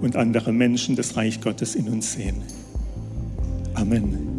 und 0.00 0.16
andere 0.16 0.52
Menschen 0.52 0.96
das 0.96 1.16
Reich 1.16 1.40
Gottes 1.40 1.74
in 1.74 1.88
uns 1.88 2.12
sehen. 2.12 2.36
Amen. 3.74 4.35